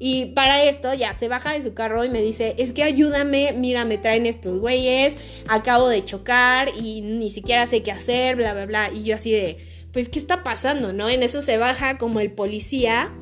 Y 0.00 0.26
para 0.26 0.62
esto 0.62 0.94
ya 0.94 1.12
se 1.12 1.28
baja 1.28 1.52
de 1.52 1.62
su 1.62 1.74
carro 1.74 2.04
y 2.04 2.08
me 2.08 2.22
dice, 2.22 2.54
es 2.58 2.72
que 2.72 2.84
ayúdame, 2.84 3.52
mira, 3.56 3.84
me 3.84 3.98
traen 3.98 4.26
estos 4.26 4.58
güeyes, 4.58 5.16
acabo 5.48 5.88
de 5.88 6.04
chocar 6.04 6.70
y 6.80 7.00
ni 7.00 7.30
siquiera 7.30 7.66
sé 7.66 7.82
qué 7.82 7.90
hacer, 7.90 8.36
bla, 8.36 8.54
bla, 8.54 8.66
bla. 8.66 8.90
Y 8.94 9.02
yo 9.02 9.16
así 9.16 9.32
de, 9.32 9.56
pues, 9.92 10.08
¿qué 10.08 10.20
está 10.20 10.44
pasando, 10.44 10.92
no? 10.92 11.08
En 11.08 11.24
eso 11.24 11.42
se 11.42 11.56
baja 11.56 11.98
como 11.98 12.20
el 12.20 12.30
policía 12.30 13.12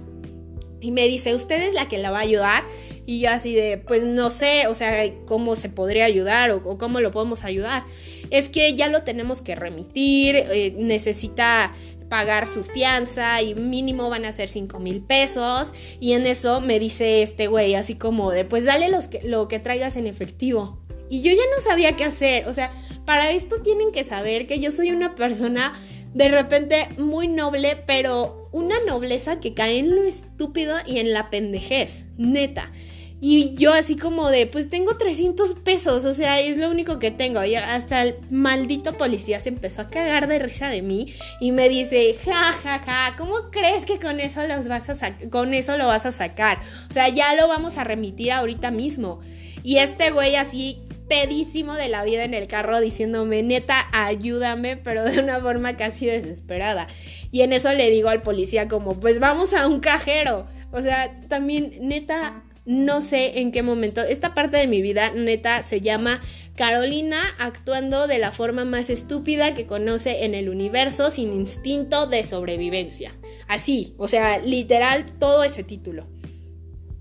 y 0.81 0.91
me 0.91 1.07
dice, 1.09 1.35
¿usted 1.35 1.63
es 1.63 1.75
la 1.75 1.89
que 1.89 1.99
la 1.99 2.11
va 2.11 2.19
a 2.19 2.23
ayudar? 2.23 2.65
Y 3.07 3.21
yo 3.21 3.31
así 3.31 3.55
de, 3.55 3.79
pues 3.79 4.05
no 4.05 4.31
sé, 4.31 4.67
o 4.67 4.75
sea, 4.75 5.11
cómo 5.25 5.57
se 5.57 5.69
podría 5.69 6.05
ayudar 6.05 6.51
o, 6.51 6.63
cómo 6.79 7.01
lo 7.01 7.11
podemos 7.11 7.45
ayudar. 7.45 7.85
Es 8.31 8.49
que 8.49 8.75
ya 8.75 8.89
lo 8.89 9.03
tenemos 9.03 9.43
que 9.43 9.55
remitir, 9.55 10.37
eh, 10.37 10.75
necesita 10.77 11.73
pagar 12.09 12.47
su 12.47 12.63
fianza 12.65 13.43
y 13.43 13.55
mínimo 13.55 14.09
van 14.09 14.25
a 14.25 14.33
ser 14.33 14.49
5 14.49 14.79
mil 14.79 15.03
pesos. 15.03 15.73
Y 16.01 16.13
en 16.13 16.27
eso 16.27 16.61
me 16.61 16.79
dice 16.79 17.23
este 17.23 17.47
güey 17.47 17.75
así 17.75 17.95
como 17.95 18.31
de, 18.31 18.45
pues 18.45 18.65
dale 18.65 18.89
los 18.89 19.09
que, 19.09 19.23
lo 19.23 19.49
que 19.49 19.59
traigas 19.59 19.97
en 19.97 20.07
efectivo. 20.07 20.79
Y 21.09 21.23
yo 21.23 21.31
ya 21.31 21.43
no 21.55 21.63
sabía 21.63 21.97
qué 21.97 22.05
hacer. 22.05 22.49
O 22.49 22.53
sea, 22.53 22.73
para 23.05 23.31
esto 23.31 23.61
tienen 23.63 23.93
que 23.93 24.05
saber 24.05 24.47
que 24.47 24.59
yo 24.59 24.71
soy 24.71 24.91
una 24.91 25.15
persona 25.15 25.73
de 26.15 26.29
repente 26.29 26.89
muy 26.99 27.29
noble, 27.29 27.77
pero 27.87 28.46
una 28.57 28.77
nobleza 28.87 29.39
que 29.39 29.53
cae 29.53 29.77
en 29.77 29.95
lo 29.95 30.03
estúpido 30.03 30.77
y 30.87 30.99
en 30.99 31.13
la 31.13 31.29
pendejez, 31.29 32.05
neta. 32.17 32.73
Y 33.21 33.55
yo 33.55 33.75
así 33.75 33.97
como 33.97 34.31
de, 34.31 34.47
pues 34.47 34.71
tengo 34.71 34.97
300 34.97 35.57
pesos, 35.57 36.07
o 36.07 36.15
sea, 36.15 36.41
es 36.41 36.57
lo 36.57 36.71
único 36.71 36.99
que 36.99 37.11
tengo. 37.11 37.45
Y 37.45 37.55
hasta 37.55 38.03
el 38.03 38.17
maldito 38.31 38.97
policía 38.97 39.41
se 39.41 39.51
empezó 39.51 39.83
a 39.83 39.91
cagar 39.91 40.27
de 40.27 40.39
risa 40.39 40.71
de 40.71 40.81
mí 40.81 41.15
y 41.39 41.53
me 41.53 41.69
dice, 41.69 42.17
ja, 42.25 42.53
ja, 42.63 42.79
ja, 42.79 43.15
¿cómo 43.19 43.51
crees 43.51 43.85
que 43.85 43.99
con 43.99 44.21
eso, 44.21 44.47
los 44.47 44.69
vas 44.69 44.89
a 44.89 45.19
con 45.29 45.53
eso 45.53 45.77
lo 45.77 45.87
vas 45.87 46.07
a 46.07 46.13
sacar? 46.13 46.59
O 46.89 46.93
sea, 46.95 47.11
ya 47.11 47.35
lo 47.35 47.49
vamos 47.49 47.77
a 47.77 47.85
remitir 47.85 48.33
ahorita 48.33 48.71
mismo. 48.71 49.21
Y 49.63 49.79
este 49.79 50.13
güey 50.13 50.37
así 50.37 50.86
pedísimo 51.09 51.75
de 51.75 51.89
la 51.89 52.05
vida 52.05 52.25
en 52.25 52.35
el 52.35 52.47
carro 52.47 52.81
diciéndome, 52.81 53.43
neta, 53.43 53.87
ayúdame, 53.93 54.77
pero 54.77 55.05
de 55.05 55.21
una 55.21 55.41
forma 55.41 55.77
casi 55.77 56.07
desesperada. 56.07 56.87
Y 57.31 57.43
en 57.43 57.53
eso 57.53 57.73
le 57.75 57.91
digo 57.91 58.09
al 58.09 58.23
policía 58.23 58.69
como, 58.69 58.99
pues 58.99 59.19
vamos 59.19 59.53
a 59.53 59.67
un 59.67 59.81
cajero. 59.81 60.47
O 60.73 60.83
sea, 60.83 61.15
también, 61.29 61.79
neta, 61.81 62.45
no 62.65 63.01
sé 63.01 63.39
en 63.39 63.53
qué 63.53 63.63
momento. 63.63 64.03
Esta 64.03 64.35
parte 64.35 64.57
de 64.57 64.67
mi 64.67 64.83
vida, 64.83 65.13
neta, 65.13 65.63
se 65.63 65.81
llama 65.81 66.21
Carolina 66.57 67.21
actuando 67.39 68.09
de 68.09 68.19
la 68.19 68.33
forma 68.33 68.65
más 68.65 68.91
estúpida 68.91 69.55
que 69.55 69.67
conoce 69.67 70.25
en 70.25 70.35
el 70.35 70.49
universo 70.49 71.11
sin 71.11 71.33
instinto 71.33 72.07
de 72.07 72.27
sobrevivencia. 72.27 73.15
Así, 73.47 73.95
o 73.99 74.09
sea, 74.09 74.39
literal, 74.41 75.07
todo 75.19 75.45
ese 75.45 75.63
título. 75.63 76.09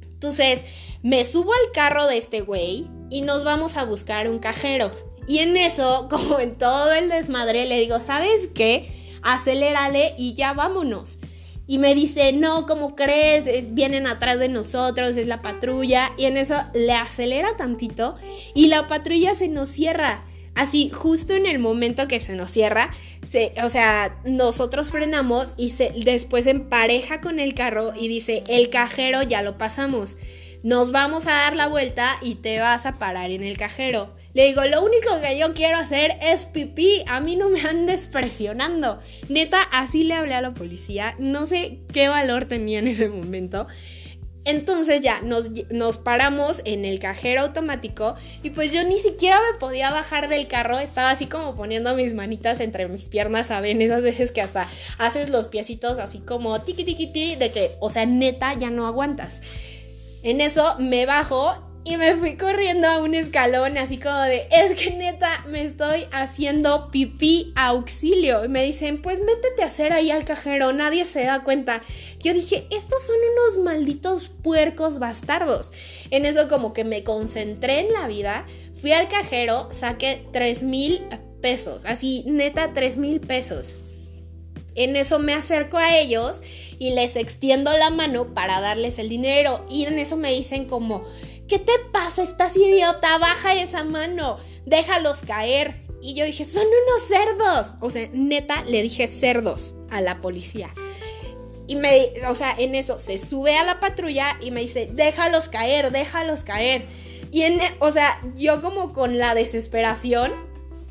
Entonces, 0.03 0.63
me 1.01 1.25
subo 1.25 1.51
al 1.53 1.71
carro 1.73 2.07
de 2.07 2.17
este 2.17 2.41
güey 2.41 2.87
y 3.09 3.21
nos 3.21 3.43
vamos 3.43 3.77
a 3.77 3.85
buscar 3.85 4.29
un 4.29 4.39
cajero. 4.39 4.91
Y 5.27 5.39
en 5.39 5.57
eso, 5.57 6.07
como 6.11 6.39
en 6.39 6.55
todo 6.55 6.93
el 6.93 7.09
desmadre, 7.09 7.65
le 7.65 7.79
digo, 7.79 7.99
¿sabes 7.99 8.49
qué? 8.53 8.91
Acelérale 9.21 10.13
y 10.17 10.33
ya 10.33 10.53
vámonos 10.53 11.19
y 11.67 11.79
me 11.79 11.95
dice, 11.95 12.31
no, 12.31 12.65
¿cómo 12.67 12.95
crees? 12.95 13.73
Vienen 13.73 14.05
atrás 14.07 14.39
de 14.39 14.49
nosotros, 14.49 15.17
es 15.17 15.27
la 15.27 15.41
patrulla. 15.41 16.11
Y 16.17 16.25
en 16.25 16.37
eso 16.37 16.55
le 16.73 16.93
acelera 16.93 17.57
tantito 17.57 18.15
y 18.53 18.67
la 18.67 18.87
patrulla 18.87 19.33
se 19.33 19.47
nos 19.47 19.69
cierra. 19.69 20.23
Así, 20.53 20.89
justo 20.89 21.33
en 21.33 21.45
el 21.45 21.59
momento 21.59 22.07
que 22.07 22.21
se 22.21 22.35
nos 22.35 22.51
cierra, 22.51 22.93
se, 23.27 23.53
o 23.61 23.69
sea, 23.69 24.21
nosotros 24.23 24.89
frenamos 24.89 25.53
y 25.57 25.71
se, 25.71 25.91
después 26.05 26.45
empareja 26.45 27.19
con 27.19 27.39
el 27.39 27.55
carro 27.55 27.93
y 27.93 28.07
dice, 28.07 28.43
el 28.47 28.69
cajero 28.69 29.21
ya 29.23 29.41
lo 29.41 29.57
pasamos. 29.57 30.17
Nos 30.65 30.91
vamos 30.91 31.27
a 31.27 31.31
dar 31.31 31.55
la 31.55 31.67
vuelta 31.67 32.17
y 32.23 32.33
te 32.33 32.57
vas 32.57 32.87
a 32.87 32.97
parar 32.97 33.29
en 33.29 33.43
el 33.43 33.55
cajero. 33.55 34.15
Le 34.33 34.47
digo, 34.47 34.65
lo 34.65 34.83
único 34.83 35.21
que 35.21 35.37
yo 35.37 35.53
quiero 35.53 35.77
hacer 35.77 36.17
es 36.23 36.47
pipí. 36.47 37.03
A 37.05 37.19
mí 37.19 37.35
no 37.35 37.49
me 37.49 37.61
andes 37.61 38.07
presionando. 38.11 38.99
Neta, 39.29 39.61
así 39.71 40.03
le 40.03 40.15
hablé 40.15 40.33
a 40.33 40.41
la 40.41 40.55
policía. 40.55 41.15
No 41.19 41.45
sé 41.45 41.81
qué 41.93 42.07
valor 42.07 42.45
tenía 42.45 42.79
en 42.79 42.87
ese 42.87 43.09
momento. 43.09 43.67
Entonces 44.43 45.01
ya 45.01 45.21
nos, 45.21 45.51
nos, 45.69 45.99
paramos 45.99 46.63
en 46.65 46.83
el 46.83 46.97
cajero 46.97 47.41
automático 47.41 48.15
y 48.41 48.49
pues 48.49 48.73
yo 48.73 48.83
ni 48.83 48.97
siquiera 48.97 49.39
me 49.51 49.59
podía 49.59 49.91
bajar 49.91 50.29
del 50.29 50.47
carro, 50.47 50.79
estaba 50.79 51.09
así 51.11 51.25
como 51.25 51.55
poniendo 51.55 51.95
mis 51.95 52.13
manitas 52.13 52.59
entre 52.59 52.87
mis 52.87 53.05
piernas, 53.09 53.47
¿saben? 53.47 53.81
Esas 53.81 54.03
veces 54.03 54.31
que 54.31 54.41
hasta 54.41 54.67
haces 54.99 55.29
los 55.29 55.47
piecitos 55.47 55.97
así 55.97 56.19
como 56.19 56.61
tiqui 56.61 56.83
tiqui 56.83 57.07
ti, 57.07 57.35
de 57.35 57.51
que, 57.51 57.71
o 57.79 57.89
sea, 57.89 58.05
neta, 58.05 58.53
ya 58.53 58.69
no 58.69 58.85
aguantas. 58.85 59.41
En 60.25 60.41
eso 60.41 60.75
me 60.79 61.05
bajo 61.05 61.53
y 61.83 61.97
me 61.97 62.15
fui 62.15 62.35
corriendo 62.35 62.87
a 62.87 62.97
un 62.97 63.13
escalón 63.13 63.77
así 63.77 63.99
como 63.99 64.19
de, 64.21 64.47
es 64.49 64.73
que 64.73 64.89
neta 64.89 65.45
me 65.49 65.63
estoy 65.63 66.07
haciendo 66.11 66.89
pipí 66.89 67.53
auxilio. 67.55 68.43
Y 68.43 68.47
me 68.47 68.63
dicen, 68.63 69.03
pues 69.03 69.19
métete 69.19 69.61
a 69.61 69.67
hacer 69.67 69.93
ahí 69.93 70.09
al 70.09 70.25
cajero, 70.25 70.73
nadie 70.73 71.05
se 71.05 71.25
da 71.25 71.43
cuenta. 71.43 71.83
Yo 72.23 72.33
dije, 72.33 72.65
estos 72.71 73.05
son 73.05 73.15
unos 73.33 73.63
malditos 73.63 74.29
puercos 74.29 74.97
bastardos. 74.97 75.71
En 76.09 76.25
eso 76.25 76.49
como 76.49 76.73
que 76.73 76.85
me 76.85 77.03
concentré 77.03 77.81
en 77.81 77.93
la 77.93 78.07
vida, 78.07 78.47
fui 78.81 78.93
al 78.93 79.07
cajero, 79.07 79.67
saqué 79.71 80.25
3 80.33 80.63
mil 80.63 81.03
pesos, 81.39 81.85
así 81.85 82.23
neta 82.25 82.73
3 82.73 82.97
mil 82.97 83.21
pesos. 83.21 83.75
En 84.75 84.95
eso 84.95 85.19
me 85.19 85.33
acerco 85.33 85.77
a 85.77 85.97
ellos 85.97 86.41
y 86.77 86.91
les 86.91 87.15
extiendo 87.15 87.75
la 87.77 87.89
mano 87.89 88.33
para 88.33 88.61
darles 88.61 88.99
el 88.99 89.09
dinero. 89.09 89.65
Y 89.69 89.85
en 89.85 89.97
eso 89.97 90.17
me 90.17 90.31
dicen 90.31 90.65
como, 90.65 91.03
¿Qué 91.47 91.59
te 91.59 91.73
pasa? 91.91 92.23
Estás 92.23 92.57
idiota, 92.57 93.19
baja 93.19 93.53
esa 93.53 93.83
mano, 93.83 94.39
déjalos 94.65 95.19
caer. 95.21 95.85
Y 96.01 96.15
yo 96.15 96.25
dije, 96.25 96.43
son 96.43 96.63
unos 96.63 97.07
cerdos. 97.07 97.73
O 97.81 97.89
sea, 97.91 98.09
neta, 98.13 98.63
le 98.63 98.81
dije 98.81 99.07
cerdos 99.07 99.75
a 99.91 100.01
la 100.01 100.21
policía. 100.21 100.73
Y 101.67 101.75
me, 101.75 102.13
o 102.27 102.35
sea, 102.35 102.55
en 102.57 102.75
eso 102.75 102.97
se 102.99 103.17
sube 103.17 103.57
a 103.57 103.63
la 103.63 103.79
patrulla 103.79 104.37
y 104.41 104.51
me 104.51 104.61
dice, 104.61 104.89
déjalos 104.91 105.49
caer, 105.49 105.91
déjalos 105.91 106.43
caer. 106.43 106.87
Y 107.31 107.43
en, 107.43 107.59
o 107.79 107.91
sea, 107.91 108.21
yo 108.35 108.61
como 108.61 108.91
con 108.91 109.17
la 109.19 109.35
desesperación, 109.35 110.33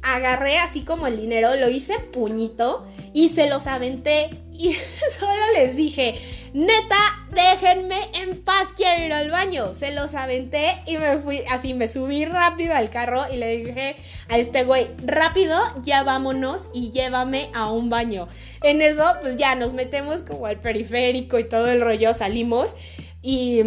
agarré 0.04 0.58
así 0.58 0.82
como 0.82 1.06
el 1.06 1.16
dinero, 1.16 1.56
lo 1.56 1.68
hice 1.68 1.99
puñito 1.99 2.87
y 3.12 3.30
se 3.30 3.49
los 3.49 3.66
aventé. 3.66 4.38
Y 4.52 4.75
solo 5.18 5.42
les 5.56 5.75
dije, 5.75 6.14
neta, 6.52 7.26
déjenme 7.32 7.96
en 8.12 8.44
paz, 8.44 8.68
quiero 8.76 9.04
ir 9.04 9.12
al 9.12 9.30
baño. 9.30 9.75
Se 9.75 9.92
los 9.92 10.14
aventé 10.14 10.82
y 10.87 10.99
me 10.99 11.18
fui, 11.18 11.42
así 11.50 11.75
me 11.75 11.88
subí 11.88 12.26
rápido 12.26 12.75
al 12.75 12.90
carro 12.90 13.23
y 13.32 13.37
le 13.37 13.56
dije 13.56 13.96
a 14.28 14.38
este 14.38 14.64
güey, 14.64 14.90
rápido, 15.04 15.58
ya 15.82 16.04
vámonos 16.04 16.68
y 16.73 16.90
llévame 16.90 17.50
a 17.54 17.73
un 17.73 17.88
baño. 17.88 18.28
En 18.62 18.82
eso, 18.82 19.04
pues 19.23 19.37
ya 19.37 19.54
nos 19.54 19.73
metemos 19.73 20.23
como 20.23 20.46
al 20.46 20.61
periférico 20.61 21.38
y 21.38 21.44
todo 21.44 21.70
el 21.70 21.80
rollo, 21.80 22.12
salimos 22.14 22.76
y, 23.23 23.62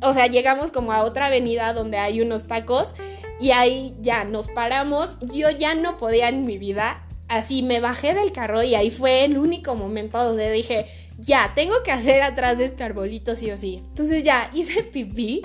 o 0.00 0.14
sea, 0.14 0.26
llegamos 0.26 0.72
como 0.72 0.92
a 0.92 1.04
otra 1.04 1.26
avenida 1.26 1.74
donde 1.74 1.98
hay 1.98 2.22
unos 2.22 2.46
tacos 2.46 2.94
y 3.40 3.50
ahí 3.50 3.94
ya 4.00 4.24
nos 4.24 4.48
paramos. 4.48 5.16
Yo 5.32 5.50
ya 5.50 5.74
no 5.74 5.98
podía 5.98 6.28
en 6.28 6.44
mi 6.44 6.58
vida. 6.58 7.06
Así 7.28 7.62
me 7.62 7.80
bajé 7.80 8.14
del 8.14 8.32
carro 8.32 8.62
y 8.62 8.74
ahí 8.74 8.90
fue 8.90 9.24
el 9.24 9.38
único 9.38 9.74
momento 9.74 10.22
donde 10.22 10.52
dije, 10.52 10.86
ya, 11.18 11.52
tengo 11.54 11.74
que 11.82 11.92
hacer 11.92 12.22
atrás 12.22 12.58
de 12.58 12.66
este 12.66 12.84
arbolito 12.84 13.34
sí 13.34 13.50
o 13.50 13.56
sí. 13.56 13.82
Entonces 13.88 14.22
ya 14.22 14.50
hice 14.52 14.82
pipí 14.92 15.42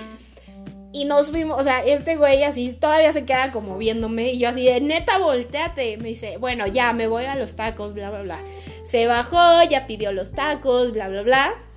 y 0.91 1.05
nos 1.05 1.29
fuimos, 1.29 1.60
o 1.60 1.63
sea, 1.63 1.84
este 1.86 2.15
güey 2.15 2.43
así 2.43 2.74
todavía 2.74 3.13
se 3.13 3.24
queda 3.24 3.51
como 3.51 3.77
viéndome 3.77 4.31
y 4.34 4.39
yo 4.39 4.50
así 4.50 4.65
de 4.65 4.81
neta, 4.81 5.19
volteate. 5.19 5.98
Me 5.98 6.10
dice, 6.10 6.38
bueno, 6.38 6.65
ya 6.67 6.93
me 6.93 7.08
voy 7.08 7.25
a 7.25 7.36
los 7.36 7.55
tacos, 7.55 7.93
bla, 7.93 8.10
bla, 8.10 8.24
bla. 8.24 8.39
Se 8.84 9.05
bajó, 9.05 9.63
ya 9.69 9.86
pidió 9.86 10.12
los 10.12 10.31
tacos, 10.31 10.91
bla, 10.91 11.08
bla, 11.08 11.22
bla. 11.22 11.69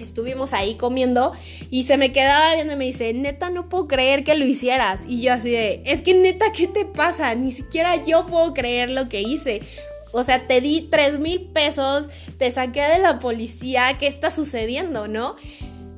Estuvimos 0.00 0.52
ahí 0.52 0.76
comiendo 0.76 1.32
y 1.70 1.84
se 1.84 1.96
me 1.96 2.12
quedaba 2.12 2.54
viendo 2.54 2.74
y 2.74 2.76
me 2.76 2.86
dice, 2.86 3.12
neta, 3.12 3.50
no 3.50 3.68
puedo 3.68 3.86
creer 3.88 4.24
que 4.24 4.34
lo 4.34 4.44
hicieras. 4.44 5.02
Y 5.06 5.22
yo 5.22 5.32
así 5.32 5.50
de, 5.50 5.82
es 5.84 6.02
que 6.02 6.14
neta, 6.14 6.52
¿qué 6.52 6.66
te 6.66 6.84
pasa? 6.84 7.34
Ni 7.34 7.52
siquiera 7.52 8.02
yo 8.02 8.26
puedo 8.26 8.54
creer 8.54 8.90
lo 8.90 9.08
que 9.08 9.20
hice. 9.20 9.62
O 10.12 10.24
sea, 10.24 10.46
te 10.46 10.60
di 10.60 10.88
3 10.90 11.20
mil 11.20 11.42
pesos, 11.42 12.08
te 12.36 12.50
saqué 12.50 12.82
de 12.82 12.98
la 12.98 13.20
policía, 13.20 13.96
¿qué 13.98 14.08
está 14.08 14.30
sucediendo, 14.30 15.06
no? 15.06 15.36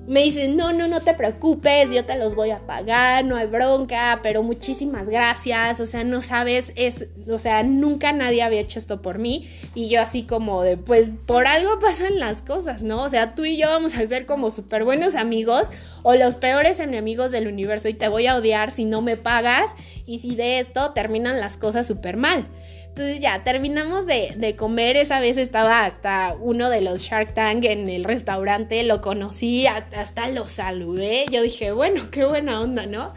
Me 0.06 0.23
dicen, 0.23 0.56
no, 0.56 0.73
no, 0.73 0.88
no 0.88 1.00
te 1.00 1.14
preocupes, 1.14 1.92
yo 1.92 2.04
te 2.04 2.16
los 2.16 2.35
voy 2.35 2.50
a 2.50 2.66
pagar, 2.66 3.25
no 3.25 3.37
hay 3.37 3.47
bronca, 3.47 4.21
pero 4.23 4.42
muchísimas 4.42 5.09
gracias, 5.09 5.80
o 5.80 5.87
sea, 5.87 6.02
no 6.02 6.23
sabes, 6.23 6.73
es, 6.76 7.06
o 7.28 7.38
sea, 7.38 7.62
nunca 7.62 8.12
nadie 8.12 8.42
había 8.42 8.61
hecho 8.61 8.78
esto 8.78 9.00
por 9.00 9.18
mí 9.18 9.49
y 9.75 9.88
yo 9.88 10.00
así 10.00 10.25
como 10.25 10.62
de, 10.62 10.76
pues 10.76 11.11
por 11.26 11.47
algo 11.47 11.78
pasan 11.78 12.18
las 12.18 12.42
cosas, 12.42 12.82
¿no? 12.82 13.02
O 13.02 13.09
sea, 13.09 13.35
tú 13.35 13.44
y 13.44 13.56
yo 13.56 13.68
vamos 13.68 13.94
a 13.94 14.06
ser 14.06 14.26
como 14.26 14.50
súper 14.50 14.85
buenos 14.85 15.14
amigos 15.14 15.68
o 16.02 16.14
los 16.14 16.35
peores 16.35 16.80
enemigos 16.80 17.30
del 17.30 17.47
universo 17.47 17.88
y 17.88 17.94
te 17.94 18.09
voy 18.09 18.26
a 18.26 18.37
odiar 18.37 18.71
si 18.71 18.85
no 18.85 19.02
me 19.02 19.16
pagas 19.16 19.71
y 20.04 20.18
si 20.18 20.35
de 20.35 20.59
esto 20.59 20.92
terminan 20.92 21.38
las 21.38 21.56
cosas 21.56 21.87
súper 21.87 22.16
mal. 22.16 22.47
Entonces 22.93 23.21
ya 23.21 23.43
terminamos 23.43 24.05
de, 24.05 24.55
comer, 24.59 24.99
esa 24.99 25.19
vez 25.19 25.39
estaba 25.39 25.87
hasta 25.87 26.37
uno 26.39 26.69
de 26.69 26.83
los 26.83 27.01
Shark 27.01 27.33
Tank 27.33 27.65
en 27.65 27.89
el 27.89 28.05
restaurante, 28.05 28.83
lo 28.83 29.01
conocí, 29.01 29.67
hasta 29.67 30.29
lo 30.29 30.47
saludé, 30.47 31.25
yo 31.33 31.41
dije, 31.41 31.73
bueno, 31.73 32.11
qué 32.11 32.27
buena 32.27 32.61
onda, 32.61 32.85
¿no? 32.85 33.15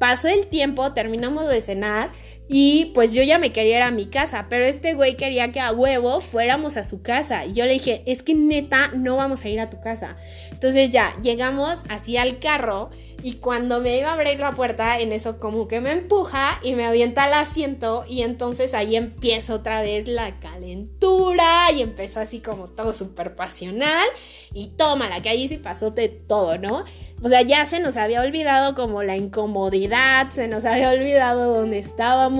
Pasó 0.00 0.26
el 0.26 0.48
tiempo, 0.48 0.94
terminamos 0.94 1.48
de 1.48 1.62
cenar 1.62 2.10
y 2.46 2.86
pues 2.94 3.14
yo 3.14 3.22
ya 3.22 3.38
me 3.38 3.52
quería 3.52 3.78
ir 3.78 3.82
a 3.82 3.90
mi 3.90 4.04
casa, 4.04 4.46
pero 4.50 4.66
este 4.66 4.92
güey 4.92 5.16
quería 5.16 5.50
que 5.50 5.60
a 5.60 5.72
huevo 5.72 6.20
fuéramos 6.20 6.76
a 6.76 6.84
su 6.84 7.00
casa. 7.00 7.46
Y 7.46 7.54
yo 7.54 7.64
le 7.64 7.72
dije, 7.72 8.02
es 8.06 8.22
que 8.22 8.34
neta, 8.34 8.90
no 8.94 9.16
vamos 9.16 9.44
a 9.44 9.48
ir 9.48 9.60
a 9.60 9.70
tu 9.70 9.80
casa. 9.80 10.16
Entonces 10.50 10.90
ya, 10.90 11.10
llegamos 11.22 11.82
así 11.88 12.18
al 12.18 12.38
carro 12.40 12.90
y 13.22 13.34
cuando 13.36 13.80
me 13.80 13.96
iba 13.96 14.10
a 14.10 14.12
abrir 14.12 14.38
la 14.38 14.52
puerta, 14.52 15.00
en 15.00 15.12
eso 15.12 15.40
como 15.40 15.68
que 15.68 15.80
me 15.80 15.92
empuja 15.92 16.60
y 16.62 16.74
me 16.74 16.84
avienta 16.84 17.24
al 17.24 17.32
asiento 17.32 18.04
y 18.06 18.20
entonces 18.20 18.74
ahí 18.74 18.96
empieza 18.96 19.54
otra 19.54 19.80
vez 19.80 20.06
la 20.06 20.38
calentura 20.40 21.72
y 21.74 21.80
empezó 21.80 22.20
así 22.20 22.40
como 22.40 22.68
todo 22.68 22.92
súper 22.92 23.34
pasional 23.34 24.06
y 24.52 24.68
tómala, 24.76 25.22
que 25.22 25.30
ahí 25.30 25.48
sí 25.48 25.56
pasó 25.56 25.90
de 25.90 26.10
todo, 26.10 26.58
¿no? 26.58 26.84
O 27.22 27.28
sea, 27.28 27.40
ya 27.40 27.64
se 27.64 27.80
nos 27.80 27.96
había 27.96 28.20
olvidado 28.20 28.74
como 28.74 29.02
la 29.02 29.16
incomodidad, 29.16 30.30
se 30.30 30.46
nos 30.46 30.66
había 30.66 30.90
olvidado 30.90 31.54
dónde 31.54 31.78
estábamos. 31.78 32.33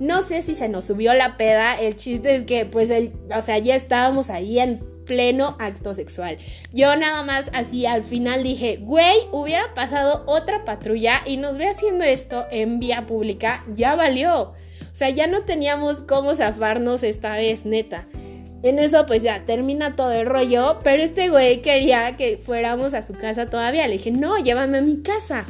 No 0.00 0.22
sé 0.22 0.40
si 0.40 0.54
se 0.54 0.68
nos 0.68 0.86
subió 0.86 1.12
la 1.12 1.36
peda, 1.36 1.74
el 1.74 1.96
chiste 1.96 2.34
es 2.34 2.44
que 2.44 2.64
pues 2.64 2.90
o 3.36 3.42
sea, 3.42 3.58
ya 3.58 3.74
estábamos 3.74 4.30
ahí 4.30 4.58
en 4.58 4.80
pleno 5.04 5.56
acto 5.58 5.92
sexual. 5.92 6.38
Yo 6.72 6.94
nada 6.96 7.22
más 7.22 7.50
así 7.52 7.84
al 7.84 8.04
final 8.04 8.42
dije, 8.42 8.78
güey, 8.80 9.16
hubiera 9.32 9.74
pasado 9.74 10.24
otra 10.26 10.64
patrulla 10.64 11.20
y 11.26 11.36
nos 11.36 11.58
ve 11.58 11.68
haciendo 11.68 12.04
esto 12.04 12.46
en 12.50 12.78
vía 12.78 13.06
pública, 13.06 13.64
ya 13.74 13.94
valió. 13.94 14.54
O 14.90 14.94
sea, 14.94 15.10
ya 15.10 15.26
no 15.26 15.42
teníamos 15.42 16.02
cómo 16.02 16.34
zafarnos 16.34 17.02
esta 17.02 17.32
vez, 17.32 17.64
neta. 17.64 18.06
En 18.62 18.78
eso 18.78 19.04
pues 19.04 19.22
ya 19.22 19.44
termina 19.46 19.96
todo 19.96 20.12
el 20.12 20.26
rollo, 20.26 20.80
pero 20.84 21.02
este 21.02 21.28
güey 21.28 21.60
quería 21.60 22.16
que 22.16 22.38
fuéramos 22.38 22.94
a 22.94 23.02
su 23.02 23.14
casa 23.14 23.46
todavía. 23.46 23.86
Le 23.86 23.94
dije, 23.94 24.10
no, 24.10 24.38
llévame 24.38 24.78
a 24.78 24.82
mi 24.82 25.02
casa. 25.02 25.46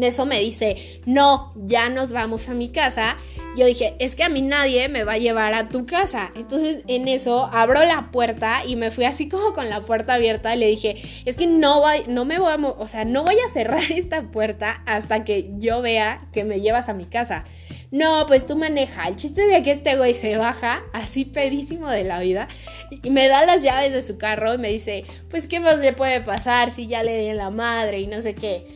Eso 0.00 0.26
me 0.26 0.40
dice, 0.40 1.00
no, 1.06 1.52
ya 1.56 1.88
nos 1.88 2.12
vamos 2.12 2.48
a 2.48 2.54
mi 2.54 2.68
casa. 2.68 3.16
Yo 3.56 3.64
dije, 3.66 3.96
es 3.98 4.14
que 4.14 4.24
a 4.24 4.28
mí 4.28 4.42
nadie 4.42 4.88
me 4.88 5.04
va 5.04 5.14
a 5.14 5.18
llevar 5.18 5.54
a 5.54 5.68
tu 5.68 5.86
casa. 5.86 6.30
Entonces 6.36 6.82
en 6.86 7.08
eso 7.08 7.48
abro 7.52 7.82
la 7.84 8.10
puerta 8.10 8.60
y 8.66 8.76
me 8.76 8.90
fui 8.90 9.04
así 9.04 9.28
como 9.28 9.54
con 9.54 9.70
la 9.70 9.80
puerta 9.80 10.14
abierta 10.14 10.54
y 10.54 10.58
le 10.58 10.68
dije, 10.68 10.96
es 11.24 11.36
que 11.36 11.46
no, 11.46 11.80
voy, 11.80 12.02
no 12.08 12.24
me 12.24 12.38
voy 12.38 12.52
a, 12.52 12.56
o 12.56 12.86
sea, 12.86 13.04
no 13.04 13.24
voy 13.24 13.36
a 13.36 13.52
cerrar 13.52 13.82
esta 13.90 14.22
puerta 14.30 14.82
hasta 14.86 15.24
que 15.24 15.50
yo 15.58 15.80
vea 15.80 16.28
que 16.32 16.44
me 16.44 16.60
llevas 16.60 16.88
a 16.88 16.94
mi 16.94 17.06
casa. 17.06 17.44
No, 17.90 18.26
pues 18.26 18.46
tú 18.46 18.56
maneja. 18.56 19.06
El 19.08 19.16
chiste 19.16 19.46
de 19.46 19.62
que 19.62 19.70
este 19.70 19.96
güey 19.96 20.12
se 20.12 20.36
baja, 20.36 20.82
así 20.92 21.24
pedísimo 21.24 21.88
de 21.88 22.04
la 22.04 22.18
vida, 22.20 22.48
y 22.90 23.10
me 23.10 23.28
da 23.28 23.46
las 23.46 23.62
llaves 23.62 23.92
de 23.92 24.02
su 24.02 24.18
carro 24.18 24.54
y 24.54 24.58
me 24.58 24.68
dice, 24.68 25.04
pues 25.30 25.46
qué 25.46 25.60
más 25.60 25.78
le 25.78 25.92
puede 25.92 26.20
pasar 26.20 26.70
si 26.70 26.86
ya 26.88 27.02
le 27.02 27.16
di 27.18 27.32
la 27.32 27.50
madre 27.50 28.00
y 28.00 28.06
no 28.06 28.20
sé 28.20 28.34
qué. 28.34 28.66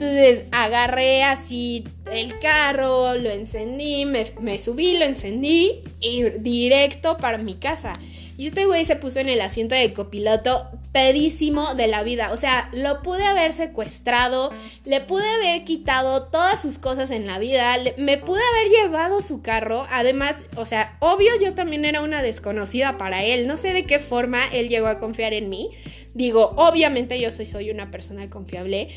Entonces 0.00 0.44
agarré 0.52 1.24
así 1.24 1.82
el 2.12 2.38
carro, 2.38 3.16
lo 3.16 3.30
encendí, 3.30 4.04
me, 4.04 4.56
subí, 4.56 4.96
lo 4.96 5.04
encendí 5.04 5.82
y 5.98 6.22
directo 6.38 7.16
para 7.16 7.36
mi 7.38 7.56
casa. 7.56 7.98
Y 8.36 8.46
este 8.46 8.66
güey 8.66 8.84
se 8.84 8.94
puso 8.94 9.18
en 9.18 9.28
el 9.28 9.40
asiento 9.40 9.74
de 9.74 9.92
copiloto 9.92 10.68
pedísimo 10.92 11.74
de 11.74 11.88
la 11.88 12.04
vida. 12.04 12.30
O 12.30 12.36
sea, 12.36 12.70
lo 12.72 13.02
pude 13.02 13.24
haber 13.24 13.52
secuestrado, 13.52 14.52
le 14.84 15.00
pude 15.00 15.28
haber 15.28 15.64
quitado 15.64 16.28
todas 16.28 16.62
sus 16.62 16.78
cosas 16.78 17.10
en 17.10 17.26
la 17.26 17.40
vida, 17.40 17.76
me 17.96 18.18
pude 18.18 18.40
haber 18.40 18.70
llevado 18.70 19.20
su 19.20 19.42
carro. 19.42 19.84
Además, 19.90 20.44
o 20.54 20.64
sea, 20.64 20.96
obvio 21.00 21.32
yo 21.40 21.54
también 21.54 21.84
era 21.84 22.02
una 22.02 22.22
desconocida 22.22 22.98
para 22.98 23.24
él. 23.24 23.48
No 23.48 23.56
sé 23.56 23.72
de 23.72 23.84
qué 23.84 23.98
forma 23.98 24.46
él 24.52 24.68
llegó 24.68 24.86
a 24.86 25.00
confiar 25.00 25.34
en 25.34 25.48
mí. 25.48 25.70
Digo, 26.14 26.54
obviamente 26.56 27.18
yo 27.18 27.32
soy, 27.32 27.46
soy 27.46 27.72
una 27.72 27.90
persona 27.90 28.30
confiable, 28.30 28.90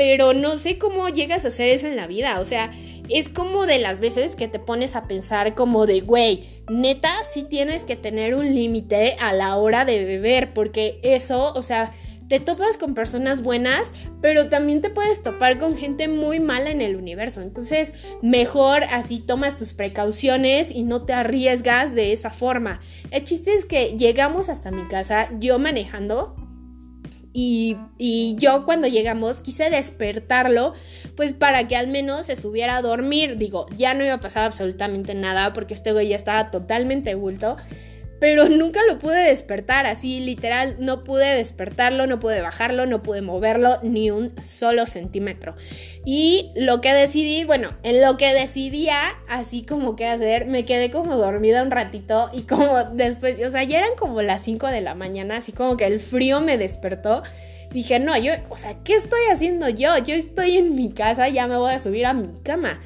pero 0.00 0.32
no 0.32 0.56
sé 0.56 0.78
cómo 0.78 1.10
llegas 1.10 1.44
a 1.44 1.48
hacer 1.48 1.68
eso 1.68 1.86
en 1.86 1.94
la 1.94 2.06
vida. 2.06 2.40
O 2.40 2.46
sea, 2.46 2.70
es 3.10 3.28
como 3.28 3.66
de 3.66 3.78
las 3.78 4.00
veces 4.00 4.34
que 4.34 4.48
te 4.48 4.58
pones 4.58 4.96
a 4.96 5.06
pensar 5.06 5.54
como 5.54 5.84
de, 5.84 6.00
güey, 6.00 6.48
neta, 6.70 7.12
sí 7.30 7.42
tienes 7.42 7.84
que 7.84 7.96
tener 7.96 8.34
un 8.34 8.54
límite 8.54 9.18
a 9.20 9.34
la 9.34 9.56
hora 9.56 9.84
de 9.84 10.02
beber, 10.06 10.54
porque 10.54 11.00
eso, 11.02 11.52
o 11.52 11.62
sea, 11.62 11.92
te 12.28 12.40
topas 12.40 12.78
con 12.78 12.94
personas 12.94 13.42
buenas, 13.42 13.92
pero 14.22 14.48
también 14.48 14.80
te 14.80 14.88
puedes 14.88 15.20
topar 15.20 15.58
con 15.58 15.76
gente 15.76 16.08
muy 16.08 16.40
mala 16.40 16.70
en 16.70 16.80
el 16.80 16.96
universo. 16.96 17.42
Entonces, 17.42 17.92
mejor 18.22 18.84
así 18.84 19.18
tomas 19.18 19.58
tus 19.58 19.74
precauciones 19.74 20.70
y 20.70 20.82
no 20.82 21.04
te 21.04 21.12
arriesgas 21.12 21.94
de 21.94 22.14
esa 22.14 22.30
forma. 22.30 22.80
El 23.10 23.24
chiste 23.24 23.52
es 23.52 23.66
que 23.66 23.98
llegamos 23.98 24.48
hasta 24.48 24.70
mi 24.70 24.84
casa, 24.88 25.28
yo 25.40 25.58
manejando, 25.58 26.36
y, 27.32 27.76
yo 28.38 28.64
cuando 28.64 28.88
llegamos 28.88 29.40
quise 29.40 29.70
despertarlo, 29.70 30.74
pues 31.16 31.32
para 31.32 31.68
que 31.68 31.76
al 31.76 31.88
menos 31.88 32.26
se 32.26 32.36
subiera 32.36 32.76
a 32.76 32.82
dormir. 32.82 33.36
Digo, 33.36 33.66
ya 33.76 33.94
no 33.94 34.04
iba 34.04 34.14
a 34.14 34.20
pasar 34.20 34.44
absolutamente 34.44 35.14
nada 35.14 35.52
porque 35.52 35.74
este 35.74 35.92
güey 35.92 36.08
ya 36.08 36.16
estaba 36.16 36.50
totalmente 36.50 37.14
bulto 37.14 37.56
pero 38.20 38.48
nunca 38.48 38.80
lo 38.86 38.98
pude 38.98 39.28
despertar, 39.28 39.86
así 39.86 40.20
literal, 40.20 40.76
no 40.78 41.02
pude 41.02 41.34
despertarlo, 41.34 42.06
no 42.06 42.20
pude 42.20 42.42
bajarlo, 42.42 42.86
no 42.86 43.02
pude 43.02 43.22
moverlo 43.22 43.80
ni 43.82 44.10
un 44.10 44.32
solo 44.42 44.86
centímetro. 44.86 45.56
Y 46.04 46.50
lo 46.54 46.80
que 46.80 46.92
decidí, 46.92 47.44
bueno, 47.44 47.70
en 47.82 48.02
lo 48.02 48.16
que 48.16 48.34
decidía, 48.34 49.18
así 49.28 49.62
como 49.62 49.96
que 49.96 50.06
hacer, 50.06 50.46
me 50.46 50.64
quedé 50.64 50.90
como 50.90 51.16
dormida 51.16 51.62
un 51.62 51.70
ratito 51.70 52.30
y 52.32 52.42
como 52.42 52.84
después, 52.84 53.44
o 53.44 53.50
sea, 53.50 53.64
ya 53.64 53.78
eran 53.78 53.96
como 53.98 54.22
las 54.22 54.44
5 54.44 54.66
de 54.68 54.82
la 54.82 54.94
mañana, 54.94 55.38
así 55.38 55.52
como 55.52 55.76
que 55.76 55.86
el 55.86 55.98
frío 55.98 56.40
me 56.40 56.58
despertó. 56.58 57.22
Dije, 57.72 58.00
no, 58.00 58.18
yo, 58.18 58.32
o 58.48 58.56
sea, 58.56 58.76
¿qué 58.82 58.96
estoy 58.96 59.20
haciendo 59.32 59.68
yo? 59.68 59.96
Yo 59.98 60.14
estoy 60.14 60.58
en 60.58 60.74
mi 60.74 60.92
casa, 60.92 61.28
ya 61.28 61.46
me 61.46 61.56
voy 61.56 61.72
a 61.72 61.78
subir 61.78 62.04
a 62.04 62.12
mi 62.12 62.28
cama. 62.42 62.80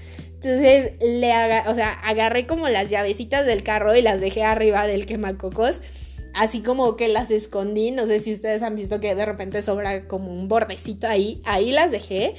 Entonces 0.45 0.93
le 1.01 1.33
o 1.67 1.75
sea, 1.75 1.93
agarré 1.93 2.47
como 2.47 2.69
las 2.69 2.91
llavecitas 2.91 3.47
del 3.47 3.63
carro 3.63 3.95
y 3.97 4.03
las 4.03 4.21
dejé 4.21 4.43
arriba 4.43 4.87
del 4.87 5.07
quemacocos. 5.07 5.81
Así 6.35 6.61
como 6.61 6.97
que 6.97 7.09
las 7.09 7.31
escondí. 7.31 7.91
No 7.93 8.07
sé 8.07 8.21
si 8.21 8.33
ustedes 8.33 8.63
han 8.63 8.75
visto 8.75 9.01
que 9.01 9.15
de 9.15 9.25
repente 9.25 9.63
sobra 9.63 10.07
como 10.07 10.33
un 10.33 10.49
bordecito 10.49 11.07
ahí. 11.07 11.41
Ahí 11.45 11.71
las 11.71 11.93
dejé. 11.93 12.35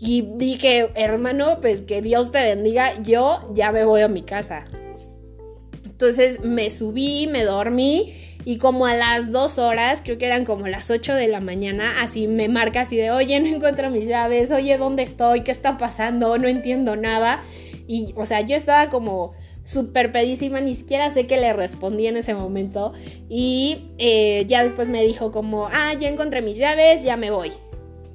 Y 0.00 0.28
dije, 0.36 0.90
hermano, 0.96 1.60
pues 1.60 1.82
que 1.82 2.02
Dios 2.02 2.32
te 2.32 2.42
bendiga. 2.42 3.00
Yo 3.02 3.52
ya 3.54 3.70
me 3.70 3.84
voy 3.84 4.00
a 4.00 4.08
mi 4.08 4.22
casa. 4.22 4.64
Entonces 5.84 6.44
me 6.44 6.70
subí, 6.70 7.28
me 7.28 7.44
dormí 7.44 8.31
y 8.44 8.58
como 8.58 8.86
a 8.86 8.94
las 8.94 9.30
dos 9.30 9.58
horas, 9.58 10.00
creo 10.02 10.18
que 10.18 10.26
eran 10.26 10.44
como 10.44 10.66
las 10.66 10.90
8 10.90 11.14
de 11.14 11.28
la 11.28 11.40
mañana, 11.40 12.02
así 12.02 12.26
me 12.26 12.48
marca 12.48 12.82
así 12.82 12.96
de, 12.96 13.10
oye, 13.10 13.38
no 13.40 13.46
encuentro 13.46 13.90
mis 13.90 14.06
llaves, 14.06 14.50
oye, 14.50 14.76
¿dónde 14.78 15.02
estoy? 15.02 15.42
¿Qué 15.42 15.52
está 15.52 15.78
pasando? 15.78 16.36
No 16.38 16.48
entiendo 16.48 16.96
nada. 16.96 17.42
Y, 17.86 18.12
o 18.16 18.24
sea, 18.24 18.40
yo 18.40 18.56
estaba 18.56 18.90
como 18.90 19.32
súper 19.64 20.12
pedísima, 20.12 20.60
ni 20.60 20.74
siquiera 20.74 21.10
sé 21.10 21.26
qué 21.26 21.36
le 21.36 21.52
respondí 21.52 22.06
en 22.06 22.16
ese 22.16 22.34
momento. 22.34 22.92
Y 23.28 23.90
eh, 23.98 24.44
ya 24.46 24.62
después 24.62 24.88
me 24.88 25.02
dijo 25.04 25.30
como, 25.30 25.68
ah, 25.72 25.94
ya 25.98 26.08
encontré 26.08 26.42
mis 26.42 26.56
llaves, 26.56 27.04
ya 27.04 27.16
me 27.16 27.30
voy. 27.30 27.52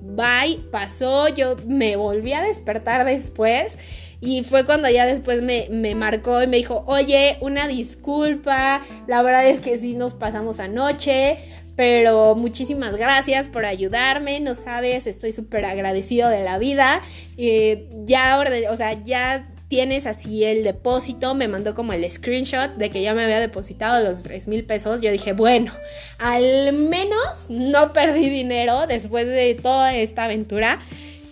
Bye, 0.02 0.60
pasó, 0.72 1.28
yo 1.30 1.58
me 1.66 1.96
volví 1.96 2.34
a 2.34 2.42
despertar 2.42 3.06
después 3.06 3.78
y 4.20 4.44
fue 4.44 4.66
cuando 4.66 4.90
ya 4.90 5.06
después 5.06 5.42
me, 5.42 5.96
marcó 5.96 6.42
y 6.42 6.48
me 6.48 6.58
dijo, 6.58 6.84
oye, 6.88 7.38
una 7.42 7.68
disculpa, 7.68 8.84
la 9.08 9.22
verdad 9.22 9.48
es 9.48 9.60
que 9.60 9.78
sí 9.78 9.94
nos 9.94 10.16
pasamos 10.16 10.60
anoche, 10.60 11.38
pero 11.76 12.36
muchísimas 12.36 12.96
gracias 12.96 13.48
por 13.48 13.66
ayudarme, 13.66 14.40
no 14.40 14.56
sabes, 14.56 15.06
estoy 15.06 15.32
súper 15.32 15.66
agradecido 15.66 16.30
de 16.30 16.44
la 16.44 16.58
vida. 16.58 17.04
Eh, 17.38 17.88
ya, 18.06 18.44
o 18.72 18.76
sea, 18.76 19.04
ya 19.04 19.48
tienes 19.68 20.08
así 20.08 20.44
el 20.46 20.64
depósito, 20.64 21.36
me 21.36 21.48
mandó 21.48 21.76
como 21.76 21.94
el 21.94 22.10
screenshot 22.10 22.76
de 22.76 22.90
que 22.90 23.02
ya 23.02 23.14
me 23.14 23.24
había 23.24 23.40
depositado 23.40 24.04
los 24.04 24.24
3 24.24 24.48
mil 24.48 24.66
pesos. 24.66 25.02
Yo 25.02 25.12
dije, 25.12 25.34
bueno, 25.34 25.72
al 26.18 26.74
menos 26.74 27.48
no 27.50 27.94
perdí 27.94 28.30
dinero 28.30 28.88
después 28.88 29.28
de 29.28 29.56
toda 29.56 29.96
esta 29.96 30.24
aventura. 30.24 30.80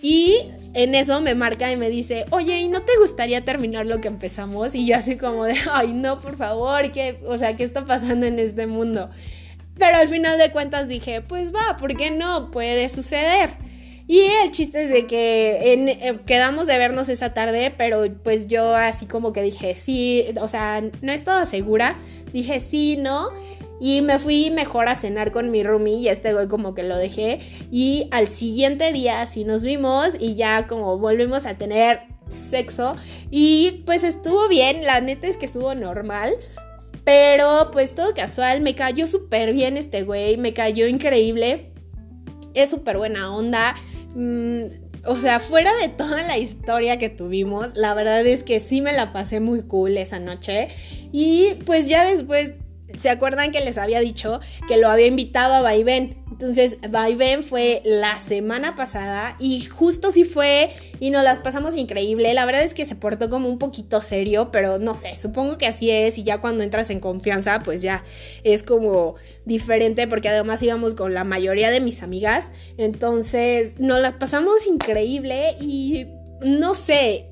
Y 0.02 0.52
en 0.76 0.94
eso 0.94 1.22
me 1.22 1.34
marca 1.34 1.72
y 1.72 1.76
me 1.76 1.88
dice, 1.88 2.26
oye, 2.30 2.60
¿y 2.60 2.68
no 2.68 2.82
te 2.82 2.92
gustaría 3.00 3.42
terminar 3.42 3.86
lo 3.86 4.02
que 4.02 4.08
empezamos? 4.08 4.74
Y 4.74 4.86
yo 4.86 4.96
así 4.96 5.16
como 5.16 5.46
de, 5.46 5.54
ay, 5.72 5.94
no, 5.94 6.20
por 6.20 6.36
favor, 6.36 6.92
¿qué, 6.92 7.18
o 7.26 7.38
sea, 7.38 7.56
¿qué 7.56 7.64
está 7.64 7.86
pasando 7.86 8.26
en 8.26 8.38
este 8.38 8.66
mundo? 8.66 9.08
Pero 9.78 9.96
al 9.96 10.08
final 10.10 10.36
de 10.36 10.52
cuentas 10.52 10.86
dije, 10.86 11.22
pues 11.22 11.54
va, 11.54 11.76
¿por 11.78 11.96
qué 11.96 12.10
no? 12.10 12.50
Puede 12.50 12.90
suceder. 12.90 13.50
Y 14.06 14.20
el 14.20 14.50
chiste 14.50 14.84
es 14.84 14.90
de 14.90 15.06
que 15.06 15.72
eh, 15.72 16.14
quedamos 16.26 16.66
de 16.66 16.76
vernos 16.76 17.08
esa 17.08 17.32
tarde, 17.32 17.72
pero 17.74 18.04
pues 18.22 18.46
yo 18.46 18.76
así 18.76 19.06
como 19.06 19.32
que 19.32 19.40
dije, 19.40 19.74
sí, 19.76 20.26
o 20.40 20.46
sea, 20.46 20.82
no 21.00 21.10
estaba 21.10 21.46
segura. 21.46 21.96
Dije, 22.34 22.60
sí, 22.60 22.98
¿no? 22.98 23.30
Y 23.80 24.00
me 24.00 24.18
fui 24.18 24.50
mejor 24.50 24.88
a 24.88 24.94
cenar 24.94 25.32
con 25.32 25.50
mi 25.50 25.62
roomie 25.62 25.96
y 25.96 26.08
este 26.08 26.32
güey 26.32 26.48
como 26.48 26.74
que 26.74 26.82
lo 26.82 26.96
dejé. 26.96 27.40
Y 27.70 28.08
al 28.10 28.28
siguiente 28.28 28.92
día 28.92 29.24
sí 29.26 29.44
nos 29.44 29.62
vimos 29.62 30.10
y 30.18 30.34
ya 30.34 30.66
como 30.66 30.98
volvimos 30.98 31.46
a 31.46 31.58
tener 31.58 32.00
sexo 32.28 32.96
y 33.30 33.82
pues 33.86 34.04
estuvo 34.04 34.48
bien, 34.48 34.84
la 34.84 35.00
neta 35.00 35.26
es 35.26 35.36
que 35.36 35.46
estuvo 35.46 35.74
normal. 35.74 36.34
Pero 37.04 37.70
pues 37.72 37.94
todo 37.94 38.14
casual, 38.14 38.60
me 38.62 38.74
cayó 38.74 39.06
súper 39.06 39.52
bien 39.52 39.76
este 39.76 40.02
güey, 40.02 40.36
me 40.36 40.52
cayó 40.52 40.86
increíble. 40.88 41.72
Es 42.54 42.70
súper 42.70 42.96
buena 42.96 43.34
onda. 43.34 43.76
Mm, 44.14 44.62
o 45.04 45.16
sea, 45.16 45.38
fuera 45.38 45.72
de 45.76 45.88
toda 45.88 46.24
la 46.24 46.36
historia 46.36 46.98
que 46.98 47.08
tuvimos, 47.08 47.76
la 47.76 47.94
verdad 47.94 48.26
es 48.26 48.42
que 48.42 48.58
sí 48.58 48.80
me 48.80 48.92
la 48.92 49.12
pasé 49.12 49.38
muy 49.38 49.62
cool 49.62 49.96
esa 49.98 50.18
noche. 50.18 50.68
Y 51.12 51.54
pues 51.64 51.86
ya 51.86 52.04
después 52.04 52.54
¿Se 52.96 53.10
acuerdan 53.10 53.52
que 53.52 53.60
les 53.60 53.78
había 53.78 54.00
dicho 54.00 54.40
que 54.68 54.76
lo 54.76 54.88
había 54.88 55.06
invitado 55.06 55.54
a 55.54 55.60
Vaivén? 55.60 56.22
Entonces, 56.30 56.76
Vaivén 56.88 57.42
fue 57.42 57.82
la 57.84 58.18
semana 58.20 58.74
pasada 58.74 59.36
y 59.40 59.64
justo 59.64 60.10
sí 60.10 60.24
fue 60.24 60.70
y 61.00 61.10
nos 61.10 61.24
las 61.24 61.38
pasamos 61.38 61.76
increíble. 61.76 62.32
La 62.32 62.46
verdad 62.46 62.62
es 62.62 62.74
que 62.74 62.84
se 62.84 62.94
portó 62.94 63.28
como 63.28 63.48
un 63.48 63.58
poquito 63.58 64.00
serio, 64.00 64.50
pero 64.52 64.78
no 64.78 64.94
sé, 64.94 65.16
supongo 65.16 65.58
que 65.58 65.66
así 65.66 65.90
es 65.90 66.16
y 66.18 66.22
ya 66.22 66.40
cuando 66.40 66.62
entras 66.62 66.90
en 66.90 67.00
confianza, 67.00 67.62
pues 67.62 67.82
ya 67.82 68.04
es 68.44 68.62
como 68.62 69.14
diferente 69.44 70.06
porque 70.06 70.28
además 70.28 70.62
íbamos 70.62 70.94
con 70.94 71.12
la 71.12 71.24
mayoría 71.24 71.70
de 71.70 71.80
mis 71.80 72.02
amigas. 72.02 72.50
Entonces, 72.76 73.72
nos 73.78 74.00
las 74.00 74.12
pasamos 74.12 74.66
increíble 74.66 75.56
y 75.60 76.06
no 76.42 76.74
sé, 76.74 77.30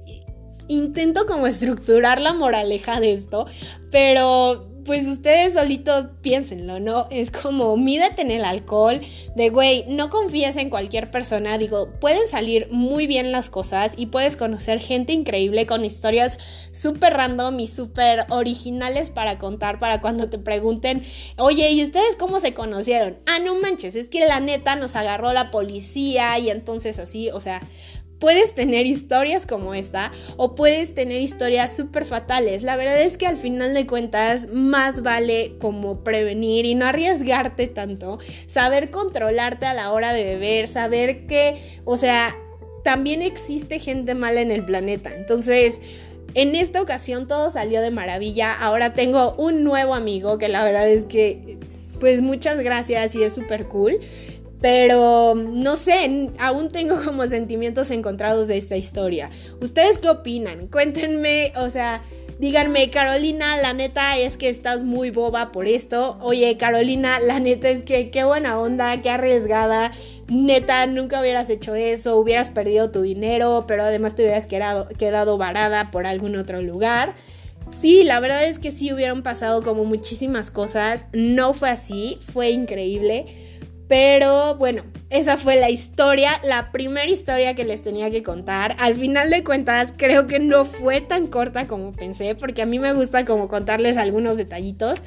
intento 0.69 1.27
como 1.27 1.47
estructurar 1.47 2.21
la 2.21 2.33
moraleja 2.33 3.01
de 3.01 3.13
esto, 3.13 3.47
pero 3.91 4.74
pues 4.85 5.07
ustedes 5.07 5.55
solitos 5.55 6.07
piénsenlo, 6.23 6.81
¿no? 6.81 7.09
Es 7.11 7.31
como 7.31 7.77
mídete 7.77 8.23
en 8.23 8.31
el 8.31 8.45
alcohol, 8.45 9.01
de 9.35 9.49
güey, 9.49 9.85
no 9.89 10.11
confíes 10.11 10.57
en 10.57 10.71
cualquier 10.71 11.11
persona, 11.11 11.59
digo, 11.59 11.91
pueden 12.01 12.29
salir 12.29 12.69
muy 12.71 13.07
bien 13.07 13.33
las 13.33 13.51
cosas 13.51 13.95
y 13.97 14.07
puedes 14.07 14.37
conocer 14.37 14.81
gente 14.81 15.13
increíble 15.13 15.67
con 15.67 15.85
historias 15.85 16.39
súper 16.73 17.15
random 17.15 17.59
y 17.61 17.67
súper 17.67 18.27
originales 18.31 19.11
para 19.11 19.39
contar 19.39 19.79
para 19.79 20.01
cuando 20.01 20.29
te 20.29 20.39
pregunten, 20.39 21.03
oye, 21.37 21.71
¿y 21.71 21.83
ustedes 21.83 22.17
cómo 22.17 22.41
se 22.41 22.55
conocieron? 22.55 23.19
Ah, 23.27 23.39
no 23.39 23.55
manches, 23.57 23.95
es 23.95 24.09
que 24.09 24.27
la 24.27 24.41
neta 24.41 24.77
nos 24.77 24.97
agarró 24.97 25.33
la 25.33 25.51
policía 25.51 26.39
y 26.39 26.51
entonces 26.51 26.99
así, 26.99 27.31
o 27.31 27.41
sea, 27.41 27.67
puedes 28.19 28.55
tener 28.55 28.87
historias 28.87 29.47
como 29.47 29.75
esta 29.75 30.13
o 30.37 30.55
puedes 30.55 30.95
tener 30.95 31.21
historias 31.21 31.77
súper 31.77 32.05
fatales. 32.05 32.63
La 32.63 32.77
verdad 32.77 33.01
es 33.01 33.17
que 33.17 33.27
al 33.27 33.37
final 33.37 33.75
de 33.75 33.87
cuentas 33.87 34.49
más 34.53 35.03
vale 35.03 35.57
como 35.61 36.05
prevenir 36.05 36.67
y 36.67 36.75
no 36.75 36.87
arriesgarte 36.87 37.67
tanto, 37.67 38.19
saber 38.47 38.91
controlarte 38.91 39.67
a 39.67 39.75
la 39.75 39.93
hora 39.93 40.13
de 40.13 40.25
beber, 40.25 40.69
saber 40.69 41.27
que, 41.27 41.81
o 41.85 41.97
sea, 41.97 42.37
también 42.83 43.23
existe 43.23 43.79
gente 43.79 44.15
mala 44.15 44.41
en 44.41 44.51
el 44.51 44.65
planeta. 44.65 45.13
Entonces, 45.15 45.81
en 46.35 46.55
esta 46.55 46.83
ocasión 46.83 47.27
todo 47.27 47.51
salió 47.51 47.81
de 47.81 47.91
maravilla. 47.91 48.53
Ahora 48.53 48.95
tengo 48.95 49.35
un 49.37 49.65
nuevo 49.65 49.95
amigo 49.95 50.39
que 50.39 50.49
la 50.49 50.65
verdad 50.65 50.89
es 50.89 51.07
que, 51.07 51.59
pues 52.01 52.21
muchas 52.21 52.61
gracias 52.61 53.15
y 53.15 53.23
es 53.23 53.35
súper 53.35 53.67
cool. 53.69 53.99
Pero 54.61 55.35
no 55.35 55.77
sé, 55.77 56.31
aún 56.39 56.71
tengo 56.71 56.97
como 57.05 57.27
sentimientos 57.27 57.91
encontrados 57.91 58.49
de 58.49 58.57
esta 58.57 58.77
historia. 58.77 59.31
¿Ustedes 59.61 59.99
qué 59.99 60.09
opinan? 60.09 60.69
Cuéntenme, 60.69 61.53
o 61.57 61.69
sea, 61.69 62.03
díganme, 62.39 62.91
Carolina, 62.91 63.57
la 63.57 63.73
neta 63.73 64.19
es 64.19 64.37
que 64.37 64.49
estás 64.49 64.85
muy 64.85 65.11
boba 65.11 65.53
por 65.53 65.67
esto. 65.67 66.19
Oye, 66.21 66.57
Carolina, 66.57 67.21
la 67.21 67.41
neta 67.41 67.69
es 67.69 67.83
que 67.83 68.11
qué 68.11 68.25
buena 68.25 68.59
onda, 68.59 69.01
qué 69.03 69.11
arriesgada. 69.11 69.93
Neta, 70.29 70.87
nunca 70.87 71.21
hubieras 71.21 71.51
hecho 71.51 71.75
eso, 71.75 72.17
hubieras 72.17 72.51
perdido 72.51 72.91
tu 72.91 73.03
dinero, 73.03 73.65
pero 73.67 73.83
además 73.83 74.15
te 74.15 74.23
hubieras 74.23 74.47
quedado, 74.47 74.89
quedado 74.89 75.37
varada 75.37 75.91
por 75.91 76.07
algún 76.07 76.37
otro 76.37 76.63
lugar. 76.63 77.15
Sí, 77.81 78.05
la 78.05 78.21
verdad 78.21 78.45
es 78.47 78.59
que 78.59 78.71
sí 78.71 78.93
hubieron 78.93 79.23
pasado 79.23 79.63
como 79.63 79.85
muchísimas 79.85 80.51
cosas. 80.51 81.07
No 81.13 81.55
fue 81.55 81.71
así, 81.71 82.19
fue 82.33 82.51
increíble. 82.51 83.44
Pero 83.89 84.57
bueno, 84.57 84.85
esa 85.11 85.37
fue 85.37 85.57
la 85.57 85.71
historia, 85.71 86.33
la 86.43 86.73
primera 86.73 87.11
historia 87.11 87.55
que 87.55 87.65
les 87.65 87.83
tenía 87.83 88.11
que 88.11 88.23
contar. 88.23 88.75
Al 88.79 88.95
final 88.95 89.31
de 89.31 89.45
cuentas, 89.45 89.93
creo 89.97 90.27
que 90.27 90.39
no 90.39 90.65
fue 90.65 91.01
tan 91.01 91.27
corta 91.27 91.67
como 91.67 91.93
pensé, 91.93 92.35
porque 92.35 92.63
a 92.63 92.67
mí 92.67 92.79
me 92.79 92.95
gusta 92.95 93.25
como 93.25 93.49
contarles 93.49 93.97
algunos 93.97 94.37
detallitos. 94.37 95.03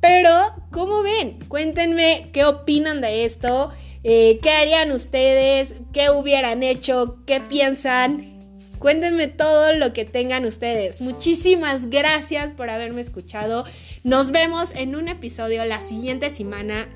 Pero, 0.00 0.30
¿cómo 0.70 1.02
ven? 1.02 1.40
Cuéntenme 1.48 2.30
qué 2.32 2.44
opinan 2.44 3.00
de 3.00 3.24
esto, 3.24 3.70
eh, 4.02 4.38
qué 4.42 4.50
harían 4.50 4.92
ustedes, 4.92 5.74
qué 5.92 6.10
hubieran 6.10 6.62
hecho, 6.62 7.18
qué 7.26 7.40
piensan. 7.40 8.30
Cuéntenme 8.78 9.26
todo 9.26 9.74
lo 9.74 9.92
que 9.92 10.06
tengan 10.06 10.46
ustedes. 10.46 11.02
Muchísimas 11.02 11.90
gracias 11.90 12.52
por 12.52 12.70
haberme 12.70 13.02
escuchado. 13.02 13.66
Nos 14.04 14.30
vemos 14.30 14.70
en 14.74 14.96
un 14.96 15.08
episodio 15.08 15.66
la 15.66 15.86
siguiente 15.86 16.30
semana 16.30 16.88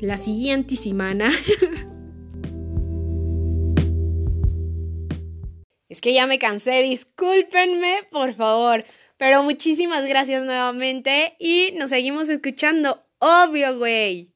la 0.00 0.16
siguiente 0.16 0.76
semana. 0.76 1.28
es 5.88 6.00
que 6.00 6.12
ya 6.12 6.26
me 6.26 6.38
cansé, 6.38 6.82
discúlpenme, 6.82 8.04
por 8.10 8.34
favor. 8.34 8.84
Pero 9.18 9.42
muchísimas 9.42 10.06
gracias 10.06 10.44
nuevamente 10.44 11.36
y 11.38 11.72
nos 11.76 11.90
seguimos 11.90 12.28
escuchando. 12.28 13.02
Obvio, 13.18 13.78
güey. 13.78 14.35